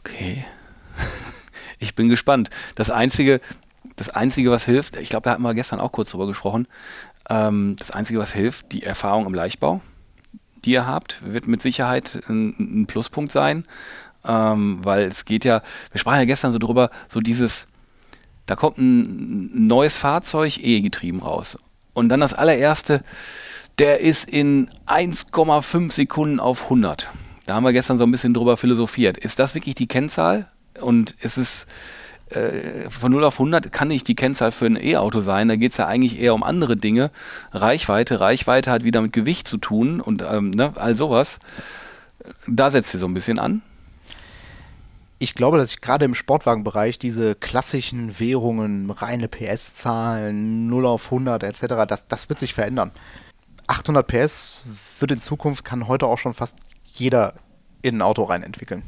Okay. 0.00 0.44
Ich 1.82 1.94
bin 1.94 2.10
gespannt. 2.10 2.50
Das 2.74 2.90
Einzige, 2.90 3.40
das 4.00 4.08
Einzige, 4.08 4.50
was 4.50 4.64
hilft, 4.64 4.96
ich 4.96 5.10
glaube, 5.10 5.24
da 5.24 5.32
hatten 5.32 5.42
wir 5.42 5.52
gestern 5.52 5.78
auch 5.78 5.92
kurz 5.92 6.10
drüber 6.10 6.26
gesprochen, 6.26 6.66
ähm, 7.28 7.76
das 7.78 7.90
Einzige, 7.90 8.18
was 8.18 8.32
hilft, 8.32 8.72
die 8.72 8.82
Erfahrung 8.82 9.26
im 9.26 9.34
Leichtbau, 9.34 9.82
die 10.64 10.70
ihr 10.70 10.86
habt, 10.86 11.16
wird 11.22 11.46
mit 11.46 11.60
Sicherheit 11.60 12.22
ein, 12.26 12.54
ein 12.58 12.86
Pluspunkt 12.86 13.30
sein, 13.30 13.64
ähm, 14.24 14.78
weil 14.82 15.02
es 15.02 15.26
geht 15.26 15.44
ja, 15.44 15.60
wir 15.92 15.98
sprachen 15.98 16.18
ja 16.18 16.24
gestern 16.24 16.50
so 16.50 16.58
drüber, 16.58 16.88
so 17.08 17.20
dieses, 17.20 17.68
da 18.46 18.56
kommt 18.56 18.78
ein 18.78 19.66
neues 19.66 19.98
Fahrzeug, 19.98 20.56
E-getrieben 20.56 21.20
raus. 21.20 21.58
Und 21.92 22.08
dann 22.08 22.20
das 22.20 22.32
allererste, 22.32 23.04
der 23.78 24.00
ist 24.00 24.30
in 24.30 24.70
1,5 24.86 25.92
Sekunden 25.92 26.40
auf 26.40 26.64
100. 26.64 27.10
Da 27.44 27.54
haben 27.54 27.64
wir 27.64 27.74
gestern 27.74 27.98
so 27.98 28.04
ein 28.04 28.10
bisschen 28.10 28.32
drüber 28.32 28.56
philosophiert. 28.56 29.18
Ist 29.18 29.38
das 29.38 29.54
wirklich 29.54 29.74
die 29.74 29.88
Kennzahl? 29.88 30.48
Und 30.80 31.16
ist 31.20 31.36
es 31.36 31.66
äh, 32.30 32.88
von 32.90 33.12
0 33.12 33.24
auf 33.24 33.34
100 33.34 33.72
kann 33.72 33.88
nicht 33.88 34.08
die 34.08 34.14
Kennzahl 34.14 34.52
für 34.52 34.66
ein 34.66 34.76
E-Auto 34.76 35.20
sein. 35.20 35.48
Da 35.48 35.56
geht 35.56 35.72
es 35.72 35.78
ja 35.78 35.86
eigentlich 35.86 36.20
eher 36.20 36.34
um 36.34 36.42
andere 36.42 36.76
Dinge. 36.76 37.10
Reichweite, 37.52 38.20
Reichweite 38.20 38.70
hat 38.70 38.84
wieder 38.84 39.02
mit 39.02 39.12
Gewicht 39.12 39.48
zu 39.48 39.58
tun 39.58 40.00
und 40.00 40.22
ähm, 40.22 40.50
ne, 40.50 40.72
all 40.76 40.94
sowas. 40.94 41.40
Da 42.46 42.70
setzt 42.70 42.92
sie 42.92 42.98
so 42.98 43.06
ein 43.06 43.14
bisschen 43.14 43.38
an. 43.38 43.62
Ich 45.18 45.34
glaube, 45.34 45.58
dass 45.58 45.70
ich 45.70 45.80
gerade 45.80 46.06
im 46.06 46.14
Sportwagenbereich 46.14 46.98
diese 46.98 47.34
klassischen 47.34 48.18
Währungen, 48.18 48.90
reine 48.90 49.28
PS-Zahlen, 49.28 50.66
0 50.68 50.86
auf 50.86 51.06
100 51.06 51.42
etc., 51.42 51.66
das, 51.86 52.08
das 52.08 52.28
wird 52.28 52.38
sich 52.38 52.54
verändern. 52.54 52.90
800 53.66 54.06
PS 54.06 54.64
wird 54.98 55.12
in 55.12 55.20
Zukunft, 55.20 55.64
kann 55.64 55.88
heute 55.88 56.06
auch 56.06 56.18
schon 56.18 56.34
fast 56.34 56.56
jeder 56.84 57.34
in 57.82 57.98
ein 57.98 58.02
Auto 58.02 58.24
rein 58.24 58.42
entwickeln. 58.42 58.82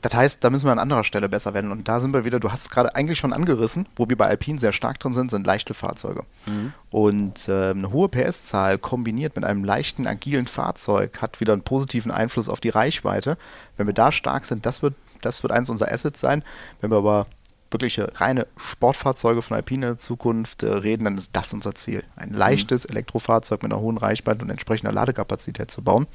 Das 0.00 0.14
heißt, 0.14 0.44
da 0.44 0.50
müssen 0.50 0.66
wir 0.66 0.72
an 0.72 0.78
anderer 0.78 1.02
Stelle 1.02 1.28
besser 1.28 1.54
werden. 1.54 1.72
Und 1.72 1.88
da 1.88 1.98
sind 1.98 2.12
wir 2.12 2.24
wieder, 2.24 2.38
du 2.38 2.52
hast 2.52 2.62
es 2.62 2.70
gerade 2.70 2.94
eigentlich 2.94 3.18
schon 3.18 3.32
angerissen, 3.32 3.88
wo 3.96 4.08
wir 4.08 4.16
bei 4.16 4.26
Alpine 4.26 4.60
sehr 4.60 4.72
stark 4.72 5.00
drin 5.00 5.14
sind, 5.14 5.30
sind 5.30 5.46
leichte 5.46 5.74
Fahrzeuge. 5.74 6.24
Mhm. 6.46 6.72
Und 6.90 7.48
äh, 7.48 7.70
eine 7.70 7.90
hohe 7.90 8.08
PS-Zahl 8.08 8.78
kombiniert 8.78 9.34
mit 9.34 9.44
einem 9.44 9.64
leichten, 9.64 10.06
agilen 10.06 10.46
Fahrzeug 10.46 11.20
hat 11.20 11.40
wieder 11.40 11.52
einen 11.52 11.62
positiven 11.62 12.12
Einfluss 12.12 12.48
auf 12.48 12.60
die 12.60 12.68
Reichweite. 12.68 13.36
Wenn 13.76 13.86
wir 13.86 13.94
da 13.94 14.12
stark 14.12 14.44
sind, 14.44 14.66
das 14.66 14.82
wird, 14.82 14.94
das 15.20 15.42
wird 15.42 15.52
eins 15.52 15.68
unserer 15.68 15.92
Assets 15.92 16.20
sein. 16.20 16.44
Wenn 16.80 16.90
wir 16.90 16.98
aber 16.98 17.26
wirkliche 17.70 18.12
reine 18.20 18.46
Sportfahrzeuge 18.56 19.42
von 19.42 19.56
Alpine 19.56 19.86
in 19.86 19.92
der 19.92 19.98
Zukunft 19.98 20.62
äh, 20.62 20.72
reden, 20.72 21.04
dann 21.04 21.18
ist 21.18 21.34
das 21.34 21.52
unser 21.52 21.74
Ziel. 21.74 22.04
Ein 22.16 22.32
leichtes 22.32 22.84
mhm. 22.84 22.92
Elektrofahrzeug 22.92 23.62
mit 23.62 23.72
einer 23.72 23.80
hohen 23.80 23.98
Reichweite 23.98 24.42
und 24.42 24.50
entsprechender 24.50 24.92
Ladekapazität 24.92 25.70
zu 25.70 25.82
bauen. 25.82 26.06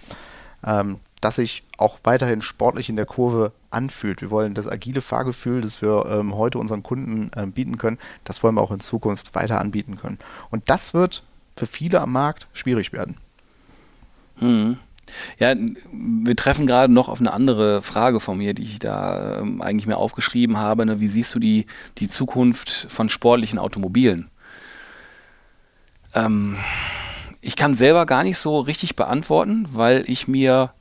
Ähm, 0.65 1.00
das 1.24 1.38
sich 1.38 1.64
auch 1.78 2.00
weiterhin 2.04 2.42
sportlich 2.42 2.90
in 2.90 2.96
der 2.96 3.06
Kurve 3.06 3.52
anfühlt. 3.70 4.22
Wir 4.22 4.30
wollen 4.30 4.54
das 4.54 4.68
agile 4.68 5.02
Fahrgefühl, 5.02 5.62
das 5.62 5.82
wir 5.82 6.06
ähm, 6.08 6.36
heute 6.36 6.60
unseren 6.60 6.84
Kunden 6.84 7.32
ähm, 7.36 7.52
bieten 7.52 7.78
können, 7.78 7.98
das 8.24 8.44
wollen 8.44 8.56
wir 8.56 8.62
auch 8.62 8.72
in 8.72 8.80
Zukunft 8.80 9.34
weiter 9.36 9.60
anbieten 9.60 9.98
können. 9.98 10.20
Und 10.52 10.70
das 10.70 10.94
wird 10.94 11.24
für 11.56 11.68
viele 11.68 12.02
am 12.02 12.12
Markt 12.12 12.48
schwierig 12.54 12.94
werden. 12.94 13.18
Hm. 14.40 14.78
Ja, 15.38 15.54
wir 15.92 16.36
treffen 16.36 16.66
gerade 16.66 16.92
noch 16.92 17.08
auf 17.08 17.20
eine 17.20 17.34
andere 17.34 17.82
Frage 17.82 18.20
von 18.20 18.38
mir, 18.38 18.54
die 18.54 18.64
ich 18.64 18.80
da 18.80 19.40
ähm, 19.40 19.62
eigentlich 19.62 19.86
mir 19.86 19.98
aufgeschrieben 19.98 20.58
habe. 20.58 20.86
Ne? 20.86 21.00
Wie 21.00 21.10
siehst 21.10 21.36
du 21.36 21.40
die, 21.40 21.68
die 21.98 22.10
Zukunft 22.10 22.88
von 22.90 23.10
sportlichen 23.10 23.60
Automobilen? 23.60 24.30
Ähm, 26.14 26.58
ich 27.42 27.56
kann 27.56 27.76
selber 27.76 28.06
gar 28.06 28.24
nicht 28.24 28.38
so 28.38 28.60
richtig 28.60 28.96
beantworten, 28.96 29.68
weil 29.70 30.06
ich 30.08 30.28
mir 30.28 30.74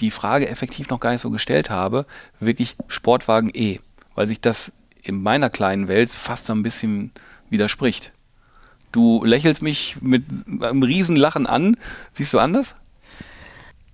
die 0.00 0.10
Frage 0.10 0.48
effektiv 0.48 0.88
noch 0.88 1.00
gar 1.00 1.12
nicht 1.12 1.20
so 1.20 1.30
gestellt 1.30 1.70
habe, 1.70 2.06
wirklich 2.40 2.76
Sportwagen 2.88 3.50
E, 3.52 3.80
weil 4.14 4.26
sich 4.26 4.40
das 4.40 4.72
in 5.02 5.22
meiner 5.22 5.50
kleinen 5.50 5.88
Welt 5.88 6.10
fast 6.10 6.46
so 6.46 6.52
ein 6.52 6.62
bisschen 6.62 7.12
widerspricht. 7.50 8.12
Du 8.92 9.24
lächelst 9.24 9.62
mich 9.62 9.96
mit 10.00 10.24
einem 10.60 10.82
Riesenlachen 10.82 11.46
an. 11.46 11.76
Siehst 12.12 12.32
du 12.32 12.38
anders? 12.38 12.74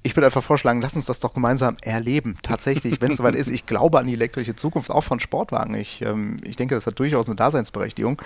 Ich 0.02 0.14
würde 0.14 0.26
einfach 0.26 0.44
vorschlagen, 0.44 0.82
lass 0.82 0.94
uns 0.94 1.06
das 1.06 1.18
doch 1.18 1.34
gemeinsam 1.34 1.76
erleben. 1.82 2.36
Tatsächlich, 2.42 3.00
wenn 3.00 3.12
es 3.12 3.18
soweit 3.18 3.34
ist. 3.34 3.48
Ich 3.48 3.66
glaube 3.66 3.98
an 3.98 4.06
die 4.06 4.12
elektrische 4.12 4.54
Zukunft 4.54 4.90
auch 4.90 5.02
von 5.02 5.18
Sportwagen. 5.18 5.74
Ich, 5.74 6.02
ähm, 6.02 6.36
ich 6.44 6.56
denke, 6.56 6.74
das 6.74 6.86
hat 6.86 6.98
durchaus 6.98 7.26
eine 7.26 7.36
Daseinsberechtigung. 7.36 8.20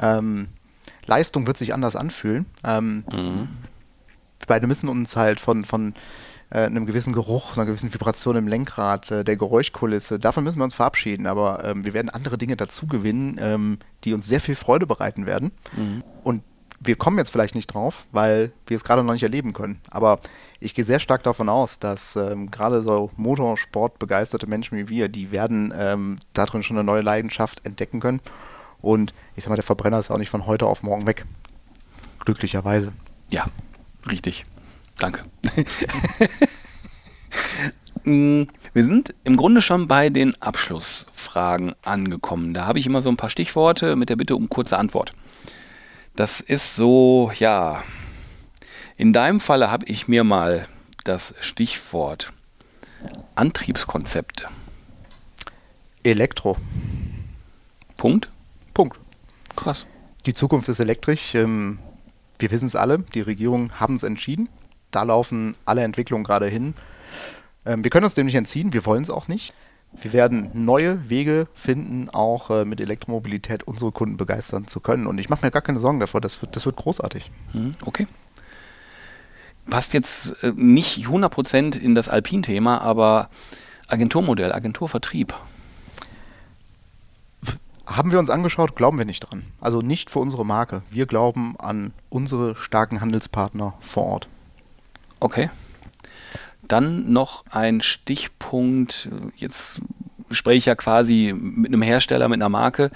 Ähm, 0.00 0.48
Leistung 1.06 1.46
wird 1.46 1.58
sich 1.58 1.74
anders 1.74 1.94
anfühlen. 1.94 2.46
Ähm, 2.64 3.04
mhm. 3.12 3.48
Wir 4.38 4.46
beide 4.46 4.66
müssen 4.66 4.88
uns 4.88 5.14
halt 5.14 5.40
von, 5.40 5.64
von 5.64 5.94
äh, 6.50 6.64
einem 6.64 6.86
gewissen 6.86 7.12
Geruch, 7.12 7.56
einer 7.56 7.66
gewissen 7.66 7.92
Vibration 7.92 8.36
im 8.36 8.48
Lenkrad, 8.48 9.10
äh, 9.10 9.24
der 9.24 9.36
Geräuschkulisse. 9.36 10.18
Davon 10.18 10.44
müssen 10.44 10.58
wir 10.58 10.64
uns 10.64 10.74
verabschieden, 10.74 11.26
aber 11.26 11.64
ähm, 11.64 11.84
wir 11.84 11.94
werden 11.94 12.10
andere 12.10 12.38
Dinge 12.38 12.56
dazu 12.56 12.86
gewinnen, 12.86 13.38
ähm, 13.40 13.78
die 14.04 14.12
uns 14.12 14.26
sehr 14.26 14.40
viel 14.40 14.56
Freude 14.56 14.86
bereiten 14.86 15.26
werden. 15.26 15.52
Mhm. 15.76 16.02
Und 16.24 16.42
wir 16.80 16.96
kommen 16.96 17.18
jetzt 17.18 17.30
vielleicht 17.30 17.54
nicht 17.54 17.68
drauf, 17.68 18.06
weil 18.10 18.52
wir 18.66 18.76
es 18.76 18.84
gerade 18.84 19.04
noch 19.04 19.12
nicht 19.12 19.22
erleben 19.22 19.52
können. 19.52 19.80
Aber 19.90 20.18
ich 20.60 20.74
gehe 20.74 20.84
sehr 20.84 20.98
stark 20.98 21.22
davon 21.22 21.48
aus, 21.50 21.78
dass 21.78 22.16
ähm, 22.16 22.50
gerade 22.50 22.80
so 22.80 23.10
Motorsport 23.16 23.98
begeisterte 23.98 24.46
Menschen 24.46 24.78
wie 24.78 24.88
wir, 24.88 25.08
die 25.08 25.30
werden 25.30 25.72
ähm, 25.76 26.18
darin 26.32 26.62
schon 26.62 26.78
eine 26.78 26.84
neue 26.84 27.02
Leidenschaft 27.02 27.64
entdecken 27.66 28.00
können. 28.00 28.20
Und 28.80 29.12
ich 29.36 29.44
sag 29.44 29.50
mal, 29.50 29.56
der 29.56 29.64
Verbrenner 29.64 29.98
ist 29.98 30.10
auch 30.10 30.18
nicht 30.18 30.30
von 30.30 30.46
heute 30.46 30.66
auf 30.66 30.82
morgen 30.82 31.06
weg. 31.06 31.26
Glücklicherweise. 32.24 32.92
Ja, 33.28 33.44
richtig. 34.10 34.46
Danke. 35.00 35.24
Mm, 38.04 38.44
wir 38.72 38.86
sind 38.86 39.14
im 39.24 39.36
Grunde 39.36 39.60
schon 39.60 39.86
bei 39.86 40.08
den 40.08 40.34
Abschlussfragen 40.40 41.74
angekommen. 41.82 42.54
Da 42.54 42.64
habe 42.64 42.78
ich 42.78 42.86
immer 42.86 43.02
so 43.02 43.10
ein 43.10 43.18
paar 43.18 43.28
Stichworte 43.28 43.94
mit 43.94 44.08
der 44.08 44.16
Bitte 44.16 44.36
um 44.36 44.48
kurze 44.48 44.78
Antwort. 44.78 45.12
Das 46.16 46.40
ist 46.40 46.76
so, 46.76 47.30
ja, 47.38 47.84
in 48.96 49.12
deinem 49.12 49.38
Falle 49.38 49.70
habe 49.70 49.84
ich 49.84 50.08
mir 50.08 50.24
mal 50.24 50.66
das 51.04 51.34
Stichwort 51.40 52.32
Antriebskonzepte. 53.34 54.48
Elektro. 56.02 56.56
Punkt? 57.98 58.30
Punkt. 58.72 58.98
Krass. 59.56 59.84
Die 60.24 60.32
Zukunft 60.32 60.70
ist 60.70 60.80
elektrisch. 60.80 61.34
Ähm, 61.34 61.78
wir 62.38 62.50
wissen 62.50 62.66
es 62.66 62.76
alle, 62.76 63.00
die 63.12 63.20
Regierungen 63.20 63.78
haben 63.78 63.96
es 63.96 64.04
entschieden 64.04 64.48
da 64.90 65.02
laufen 65.02 65.54
alle 65.64 65.82
Entwicklungen 65.82 66.24
gerade 66.24 66.46
hin. 66.46 66.74
Ähm, 67.66 67.84
wir 67.84 67.90
können 67.90 68.04
uns 68.04 68.14
dem 68.14 68.26
nicht 68.26 68.34
entziehen, 68.34 68.72
wir 68.72 68.86
wollen 68.86 69.02
es 69.02 69.10
auch 69.10 69.28
nicht. 69.28 69.54
Wir 70.00 70.12
werden 70.12 70.50
neue 70.54 71.10
Wege 71.10 71.48
finden, 71.54 72.08
auch 72.10 72.50
äh, 72.50 72.64
mit 72.64 72.80
Elektromobilität 72.80 73.64
unsere 73.64 73.90
Kunden 73.90 74.16
begeistern 74.16 74.68
zu 74.68 74.80
können. 74.80 75.06
Und 75.06 75.18
ich 75.18 75.28
mache 75.28 75.44
mir 75.44 75.50
gar 75.50 75.62
keine 75.62 75.80
Sorgen 75.80 76.00
davor, 76.00 76.20
das 76.20 76.40
wird, 76.42 76.54
das 76.54 76.64
wird 76.64 76.76
großartig. 76.76 77.30
Hm, 77.52 77.72
okay. 77.84 78.06
Passt 79.68 79.92
jetzt 79.92 80.42
äh, 80.42 80.52
nicht 80.54 81.06
100% 81.06 81.78
in 81.78 81.94
das 81.94 82.08
Alpin-Thema, 82.08 82.80
aber 82.80 83.30
Agenturmodell, 83.88 84.52
Agenturvertrieb. 84.52 85.34
Haben 87.86 88.12
wir 88.12 88.20
uns 88.20 88.30
angeschaut, 88.30 88.76
glauben 88.76 88.98
wir 88.98 89.04
nicht 89.04 89.20
dran. 89.20 89.42
Also 89.60 89.82
nicht 89.82 90.10
für 90.10 90.20
unsere 90.20 90.46
Marke. 90.46 90.82
Wir 90.90 91.06
glauben 91.06 91.56
an 91.58 91.92
unsere 92.08 92.54
starken 92.54 93.00
Handelspartner 93.00 93.74
vor 93.80 94.04
Ort. 94.04 94.28
Okay. 95.20 95.50
Dann 96.62 97.12
noch 97.12 97.44
ein 97.50 97.82
Stichpunkt, 97.82 99.08
jetzt 99.36 99.80
spreche 100.30 100.58
ich 100.58 100.66
ja 100.66 100.74
quasi 100.74 101.34
mit 101.36 101.68
einem 101.68 101.82
Hersteller, 101.82 102.28
mit 102.28 102.38
einer 102.38 102.48
Marke, 102.48 102.90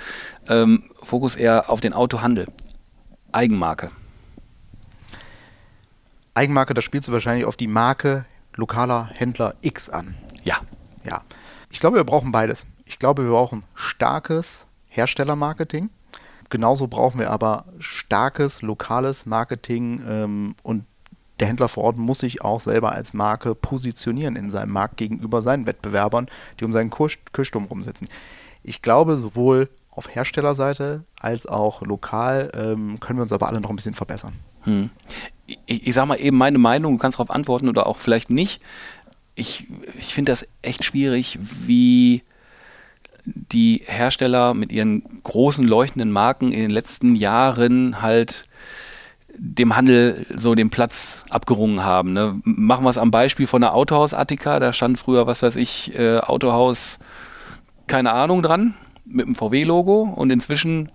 ähm, 0.49 0.91
Fokus 1.03 1.37
eher 1.37 1.71
auf 1.71 1.81
den 1.81 1.93
Autohandel. 1.93 2.47
Eigenmarke. 3.33 3.91
Eigenmarke, 6.35 6.75
da 6.75 6.83
spielst 6.83 7.09
du 7.09 7.13
wahrscheinlich 7.13 7.45
auf 7.45 7.57
die 7.57 7.67
Marke 7.67 8.27
lokaler 8.55 9.11
Händler 9.13 9.55
X 9.61 9.89
an. 9.91 10.15
Ja. 10.45 10.57
Ja. 11.05 11.23
Ich 11.71 11.81
glaube, 11.81 11.97
wir 11.97 12.05
brauchen 12.05 12.33
beides. 12.33 12.67
Ich 12.85 12.99
glaube, 12.99 13.25
wir 13.25 13.31
brauchen 13.31 13.65
starkes 13.75 14.67
Herstellermarketing. 14.89 15.91
Genauso 16.51 16.87
brauchen 16.87 17.19
wir 17.19 17.31
aber 17.31 17.65
starkes 17.81 18.63
lokales 18.63 19.27
Marketing 19.27 20.03
ähm, 20.09 20.55
und 20.63 20.85
der 21.41 21.49
Händler 21.49 21.69
vor 21.69 21.85
Ort 21.85 21.97
muss 21.97 22.21
sich 22.21 22.43
auch 22.43 22.61
selber 22.61 22.93
als 22.93 23.13
Marke 23.13 23.55
positionieren 23.55 24.37
in 24.37 24.51
seinem 24.51 24.73
Markt 24.73 24.97
gegenüber 24.97 25.43
seinen 25.43 25.67
Wettbewerbern, 25.67 26.29
die 26.59 26.65
um 26.65 26.73
seinen 26.73 26.91
Kirchturm 26.91 27.65
rumsitzen. 27.65 28.09
Ich 28.63 28.83
glaube, 28.83 29.17
sowohl 29.17 29.69
auf 29.91 30.15
Herstellerseite 30.15 31.05
als 31.21 31.47
auch 31.47 31.83
lokal 31.83 32.51
ähm, 32.55 32.99
können 33.01 33.19
wir 33.19 33.23
uns 33.23 33.33
aber 33.33 33.49
alle 33.49 33.61
noch 33.61 33.71
ein 33.71 33.77
bisschen 33.77 33.95
verbessern. 33.95 34.35
Hm. 34.63 34.91
Ich, 35.67 35.87
ich 35.87 35.95
sage 35.95 36.09
mal 36.09 36.21
eben 36.21 36.37
meine 36.37 36.59
Meinung, 36.59 36.95
du 36.95 36.99
kannst 36.99 37.19
darauf 37.19 37.31
antworten 37.31 37.69
oder 37.69 37.87
auch 37.87 37.99
vielleicht 37.99 38.31
nicht. 38.31 38.61
Ich, 39.35 39.67
ich 39.99 40.15
finde 40.15 40.33
das 40.33 40.47
echt 40.63 40.85
schwierig, 40.85 41.39
wie 41.41 42.23
die 43.25 43.83
Hersteller 43.85 44.55
mit 44.55 44.71
ihren 44.71 45.03
großen 45.23 45.67
leuchtenden 45.67 46.13
Marken 46.13 46.53
in 46.53 46.61
den 46.61 46.71
letzten 46.71 47.15
Jahren 47.15 48.03
halt 48.03 48.45
dem 49.37 49.77
Handel 49.77 50.27
so 50.35 50.55
den 50.55 50.71
Platz 50.71 51.25
abgerungen 51.31 51.85
haben. 51.85 52.13
Ne? 52.13 52.41
Machen 52.45 52.85
wir 52.85 52.91
es 52.91 52.99
am 52.99 53.11
Beispiel 53.11 53.47
von 53.47 53.61
der 53.61 53.75
Autohaus 53.75 54.15
Attika, 54.15 54.61
da 54.61 54.73
stand 54.73 54.99
früher, 54.99 55.27
was 55.27 55.43
weiß 55.43 55.57
ich, 55.57 55.95
äh, 55.99 56.19
Autohaus, 56.19 56.99
keine 57.87 58.13
Ahnung 58.13 58.43
dran, 58.43 58.75
mit 59.05 59.27
dem 59.27 59.35
VW-Logo 59.35 60.03
und 60.03 60.31
inzwischen 60.31 60.91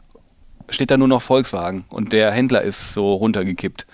steht 0.70 0.92
da 0.92 0.98
nur 0.98 1.08
noch 1.08 1.22
Volkswagen 1.22 1.86
und 1.90 2.14
der 2.14 2.32
Händler 2.32 2.62
ist 2.62 2.94
so 2.94 3.14
runtergekippt. 3.14 3.86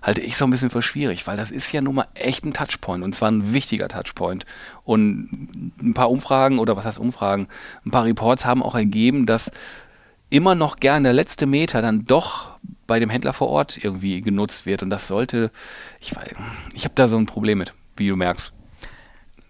Halte 0.00 0.20
ich 0.20 0.36
so 0.36 0.44
ein 0.44 0.50
bisschen 0.50 0.70
für 0.70 0.80
schwierig, 0.80 1.26
weil 1.26 1.36
das 1.36 1.50
ist 1.50 1.72
ja 1.72 1.80
nun 1.80 1.96
mal 1.96 2.06
echt 2.14 2.44
ein 2.44 2.54
Touchpoint 2.54 3.02
und 3.02 3.14
zwar 3.14 3.30
ein 3.30 3.52
wichtiger 3.52 3.88
Touchpoint. 3.88 4.46
Und 4.84 5.72
ein 5.82 5.92
paar 5.92 6.10
Umfragen 6.10 6.60
oder 6.60 6.76
was 6.76 6.84
heißt 6.84 7.00
Umfragen, 7.00 7.48
ein 7.84 7.90
paar 7.90 8.04
Reports 8.04 8.44
haben 8.44 8.62
auch 8.62 8.76
ergeben, 8.76 9.26
dass 9.26 9.50
immer 10.30 10.54
noch 10.54 10.76
gern 10.76 11.02
der 11.02 11.12
letzte 11.12 11.46
Meter 11.46 11.82
dann 11.82 12.04
doch 12.04 12.58
bei 12.86 12.98
dem 12.98 13.10
Händler 13.10 13.32
vor 13.32 13.48
Ort 13.48 13.82
irgendwie 13.82 14.20
genutzt 14.20 14.66
wird. 14.66 14.82
Und 14.82 14.90
das 14.90 15.06
sollte, 15.06 15.50
ich, 16.00 16.12
ich 16.74 16.84
habe 16.84 16.94
da 16.94 17.08
so 17.08 17.16
ein 17.16 17.26
Problem 17.26 17.58
mit, 17.58 17.72
wie 17.96 18.08
du 18.08 18.16
merkst. 18.16 18.52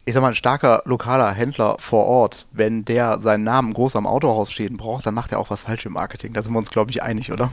Ich 0.05 0.15
sag 0.15 0.23
mal, 0.23 0.29
ein 0.29 0.35
starker 0.35 0.83
lokaler 0.87 1.33
Händler 1.33 1.77
vor 1.79 2.07
Ort, 2.07 2.47
wenn 2.51 2.85
der 2.85 3.19
seinen 3.21 3.45
Namen 3.45 3.75
groß 3.75 3.97
am 3.97 4.07
Autohaus 4.07 4.51
stehen 4.51 4.77
braucht, 4.77 5.07
dann 5.07 5.15
macht 5.15 5.33
er 5.33 5.39
auch 5.39 5.51
was 5.51 5.65
falsch 5.65 5.85
im 5.85 5.93
Marketing. 5.93 6.33
Da 6.33 6.43
sind 6.43 6.53
wir 6.53 6.59
uns, 6.59 6.71
glaube 6.71 6.91
ich, 6.91 7.03
einig, 7.03 7.31
oder? 7.31 7.51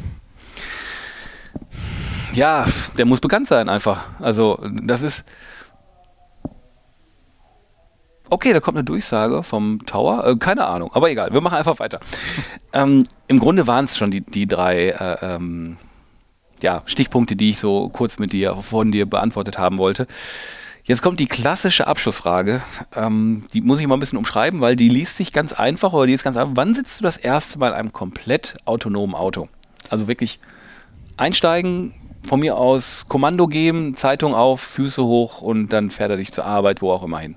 Ja, 2.33 2.65
der 2.97 3.05
muss 3.05 3.19
bekannt 3.19 3.47
sein 3.47 3.69
einfach. 3.69 4.05
Also, 4.19 4.59
das 4.83 5.01
ist, 5.01 5.25
Okay, 8.29 8.53
da 8.53 8.59
kommt 8.59 8.77
eine 8.77 8.83
Durchsage 8.83 9.43
vom 9.43 9.85
Tower. 9.85 10.25
Äh, 10.25 10.35
keine 10.37 10.65
Ahnung, 10.65 10.91
aber 10.93 11.09
egal, 11.09 11.31
wir 11.31 11.41
machen 11.41 11.57
einfach 11.57 11.79
weiter. 11.79 11.99
ähm, 12.73 13.05
Im 13.27 13.39
Grunde 13.39 13.67
waren 13.67 13.85
es 13.85 13.97
schon 13.97 14.11
die, 14.11 14.21
die 14.21 14.47
drei 14.47 14.89
äh, 14.89 15.17
ähm, 15.21 15.77
ja, 16.61 16.81
Stichpunkte, 16.85 17.35
die 17.35 17.51
ich 17.51 17.59
so 17.59 17.89
kurz 17.89 18.17
mit 18.17 18.33
dir 18.33 18.55
von 18.55 18.91
dir 18.91 19.05
beantwortet 19.05 19.57
haben 19.57 19.77
wollte. 19.77 20.07
Jetzt 20.83 21.01
kommt 21.01 21.19
die 21.19 21.25
klassische 21.25 21.87
Abschlussfrage. 21.87 22.61
Ähm, 22.95 23.41
die 23.53 23.61
muss 23.61 23.79
ich 23.79 23.87
mal 23.87 23.95
ein 23.95 23.99
bisschen 23.99 24.19
umschreiben, 24.19 24.61
weil 24.61 24.75
die 24.75 24.89
liest 24.89 25.17
sich 25.17 25.33
ganz 25.33 25.51
einfach 25.53 25.93
oder 25.93 26.05
die 26.05 26.13
ist 26.13 26.23
ganz 26.23 26.37
einfach. 26.37 26.55
Wann 26.55 26.75
sitzt 26.75 26.99
du 26.99 27.03
das 27.03 27.17
erste 27.17 27.57
Mal 27.57 27.69
in 27.69 27.73
einem 27.73 27.93
komplett 27.93 28.57
autonomen 28.65 29.15
Auto? 29.15 29.47
Also 29.89 30.07
wirklich 30.07 30.39
einsteigen, 31.17 31.93
von 32.23 32.39
mir 32.39 32.57
aus 32.57 33.05
Kommando 33.07 33.47
geben, 33.47 33.95
Zeitung 33.95 34.35
auf, 34.35 34.61
Füße 34.61 35.03
hoch 35.03 35.41
und 35.41 35.69
dann 35.69 35.89
fährt 35.89 36.11
er 36.11 36.17
dich 36.17 36.31
zur 36.31 36.45
Arbeit, 36.45 36.81
wo 36.81 36.91
auch 36.91 37.03
immer 37.03 37.19
hin. 37.19 37.35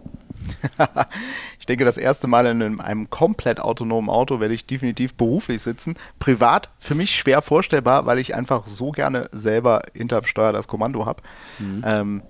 ich 1.58 1.66
denke, 1.66 1.84
das 1.84 1.96
erste 1.96 2.26
Mal 2.26 2.46
in 2.46 2.80
einem 2.80 3.10
komplett 3.10 3.60
autonomen 3.60 4.10
Auto 4.10 4.40
werde 4.40 4.54
ich 4.54 4.66
definitiv 4.66 5.14
beruflich 5.14 5.62
sitzen. 5.62 5.96
Privat 6.18 6.70
für 6.78 6.94
mich 6.94 7.14
schwer 7.14 7.42
vorstellbar, 7.42 8.06
weil 8.06 8.18
ich 8.18 8.34
einfach 8.34 8.66
so 8.66 8.90
gerne 8.90 9.28
selber 9.32 9.82
hinterm 9.94 10.24
Steuer 10.24 10.52
das 10.52 10.68
Kommando 10.68 11.06
habe. 11.06 11.22
Mhm. 11.58 11.82
Ähm, 11.84 12.22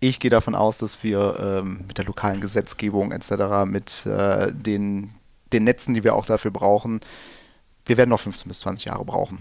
ich 0.00 0.18
gehe 0.18 0.30
davon 0.30 0.54
aus, 0.54 0.78
dass 0.78 1.02
wir 1.04 1.62
ähm, 1.62 1.84
mit 1.86 1.98
der 1.98 2.04
lokalen 2.04 2.40
Gesetzgebung 2.40 3.12
etc., 3.12 3.64
mit 3.66 4.04
äh, 4.04 4.52
den, 4.52 5.10
den 5.52 5.64
Netzen, 5.64 5.94
die 5.94 6.02
wir 6.02 6.16
auch 6.16 6.26
dafür 6.26 6.50
brauchen, 6.50 7.00
wir 7.86 7.96
werden 7.96 8.10
noch 8.10 8.20
15 8.20 8.48
bis 8.48 8.60
20 8.60 8.86
Jahre 8.86 9.04
brauchen. 9.04 9.38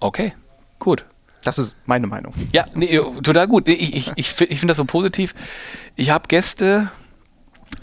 Okay, 0.00 0.32
gut. 0.78 1.04
Das 1.44 1.58
ist 1.58 1.74
meine 1.86 2.06
Meinung. 2.06 2.34
Ja, 2.52 2.66
nee, 2.74 2.98
total 3.22 3.46
gut. 3.48 3.68
Ich, 3.68 3.94
ich, 3.94 4.12
ich, 4.16 4.40
ich 4.40 4.58
finde 4.60 4.68
das 4.68 4.76
so 4.76 4.84
positiv. 4.84 5.34
Ich 5.96 6.10
habe 6.10 6.28
Gäste, 6.28 6.90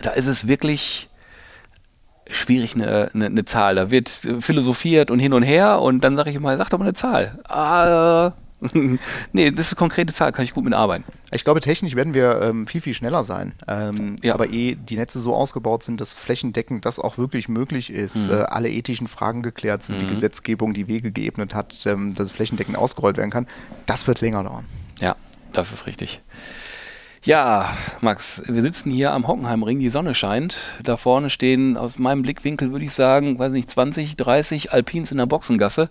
da 0.02 0.12
ist 0.12 0.28
es 0.28 0.48
wirklich 0.48 1.10
schwierig 2.30 2.76
eine, 2.76 3.12
eine, 3.13 3.26
eine, 3.28 3.45
Zahl. 3.45 3.76
Da 3.76 3.91
wird 3.91 4.10
philosophiert 4.39 5.12
und 5.12 5.19
hin 5.19 5.34
und 5.34 5.43
her 5.43 5.82
und 5.82 6.04
dann 6.04 6.15
sage 6.15 6.32
ich 6.32 6.36
immer, 6.36 6.58
sag 6.58 6.69
doch 6.69 6.80
mal 6.80 6.86
eine 6.86 6.93
Zahl. 6.93 7.39
Ah, 7.48 8.34
nee, 9.34 9.52
das 9.52 9.67
ist 9.67 9.74
eine 9.74 9.80
konkrete 9.80 10.13
Zahl, 10.13 10.32
kann 10.32 10.45
ich 10.45 10.54
gut 10.54 10.63
mitarbeiten. 10.63 11.04
Ich 11.32 11.43
glaube, 11.43 11.62
technisch 11.62 11.95
werden 11.95 12.13
wir 12.13 12.41
ähm, 12.41 12.67
viel, 12.67 12.82
viel 12.82 12.93
schneller 12.93 13.24
sein. 13.24 13.54
Ähm, 13.67 14.15
ja. 14.24 14.34
Aber 14.34 14.50
eh 14.50 14.76
die 14.76 14.95
Netze 14.95 15.19
so 15.19 15.36
ausgebaut 15.36 15.84
sind, 15.84 16.00
dass 16.02 16.13
flächendeckend 16.13 16.86
das 16.86 17.00
auch 17.00 17.17
wirklich 17.17 17.48
möglich 17.50 17.91
ist, 17.91 18.28
mhm. 18.28 18.34
äh, 18.34 18.41
alle 18.43 18.69
ethischen 18.69 19.08
Fragen 19.08 19.43
geklärt 19.43 19.84
sind, 19.84 19.95
mhm. 19.95 20.00
die 20.00 20.08
Gesetzgebung 20.08 20.74
die 20.74 20.88
Wege 20.88 21.12
geebnet 21.12 21.54
hat, 21.54 21.86
ähm, 21.86 22.15
dass 22.15 22.32
flächendeckend 22.32 22.78
ausgerollt 22.78 23.17
werden 23.17 23.32
kann, 23.32 23.48
das 23.86 24.08
wird 24.08 24.21
länger 24.21 24.43
dauern. 24.43 24.65
Ja, 25.00 25.15
das 25.54 25.74
ist 25.74 25.86
richtig. 25.86 26.21
Ja, 27.26 27.76
Max, 28.02 28.44
wir 28.46 28.62
sitzen 28.62 28.92
hier 28.92 29.12
am 29.12 29.26
Hockenheimring, 29.26 29.80
die 29.80 29.90
Sonne 29.90 30.14
scheint. 30.14 30.58
Da 30.84 30.96
vorne 30.96 31.32
stehen 31.32 31.76
aus 31.76 31.98
meinem 31.98 32.22
Blickwinkel, 32.22 32.72
würde 32.72 32.86
ich 32.86 32.92
sagen, 32.92 33.40
weiß 33.40 33.52
nicht, 33.52 33.72
20, 33.72 34.16
30 34.16 34.72
Alpins 34.72 35.12
in 35.12 35.18
der 35.18 35.26
Boxengasse. 35.26 35.90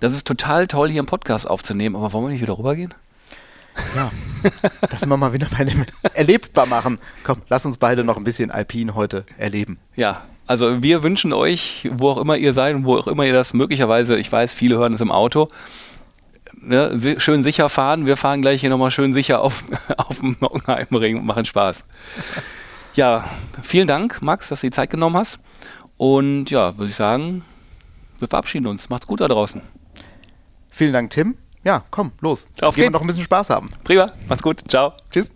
Das 0.00 0.12
ist 0.12 0.26
total 0.26 0.66
toll, 0.66 0.90
hier 0.90 1.00
einen 1.00 1.06
Podcast 1.06 1.48
aufzunehmen, 1.48 1.96
aber 1.96 2.12
wollen 2.12 2.26
wir 2.26 2.32
nicht 2.32 2.42
wieder 2.42 2.58
rübergehen? 2.58 2.92
Ja, 3.96 4.12
das 4.90 5.08
wir 5.08 5.16
mal 5.16 5.32
wieder 5.32 5.46
bei 5.56 5.64
dem 5.64 5.86
erlebbar 6.12 6.66
machen. 6.66 6.98
Komm, 7.24 7.40
lass 7.48 7.64
uns 7.64 7.78
beide 7.78 8.04
noch 8.04 8.18
ein 8.18 8.24
bisschen 8.24 8.50
Alpin 8.50 8.94
heute 8.94 9.24
erleben. 9.38 9.78
Ja, 9.96 10.24
also 10.46 10.82
wir 10.82 11.02
wünschen 11.02 11.32
euch, 11.32 11.88
wo 11.90 12.10
auch 12.10 12.18
immer 12.18 12.36
ihr 12.36 12.52
seid 12.52 12.74
und 12.74 12.84
wo 12.84 12.98
auch 12.98 13.06
immer 13.06 13.24
ihr 13.24 13.32
das 13.32 13.54
möglicherweise, 13.54 14.18
ich 14.18 14.30
weiß, 14.30 14.52
viele 14.52 14.76
hören 14.76 14.92
es 14.92 15.00
im 15.00 15.10
Auto, 15.10 15.48
ne, 16.64 17.16
schön 17.18 17.42
sicher 17.42 17.68
fahren. 17.68 18.06
Wir 18.06 18.16
fahren 18.16 18.42
gleich 18.42 18.60
hier 18.60 18.70
nochmal 18.70 18.90
schön 18.90 19.12
sicher 19.12 19.40
auf, 19.40 19.64
auf 19.96 20.20
dem 20.20 20.36
Hockenheimring 20.40 21.18
und 21.18 21.26
machen 21.26 21.44
Spaß. 21.44 21.84
Ja, 22.94 23.24
vielen 23.62 23.86
Dank, 23.86 24.22
Max, 24.22 24.48
dass 24.48 24.60
du 24.60 24.68
die 24.68 24.72
Zeit 24.72 24.90
genommen 24.90 25.16
hast. 25.16 25.40
Und 25.96 26.50
ja, 26.50 26.76
würde 26.78 26.90
ich 26.90 26.96
sagen, 26.96 27.44
wir 28.18 28.28
verabschieden 28.28 28.66
uns. 28.66 28.88
Macht's 28.88 29.06
gut 29.06 29.20
da 29.20 29.28
draußen. 29.28 29.62
Vielen 30.70 30.92
Dank, 30.92 31.10
Tim. 31.10 31.36
Ja, 31.62 31.84
komm, 31.90 32.12
los. 32.20 32.46
Auf 32.60 32.74
Gehen 32.74 32.84
wir 32.84 32.90
noch 32.90 33.00
ein 33.00 33.06
bisschen 33.06 33.24
Spaß 33.24 33.50
haben. 33.50 33.70
Prima, 33.84 34.12
macht's 34.28 34.42
gut. 34.42 34.62
Ciao. 34.68 34.92
Tschüss. 35.10 35.30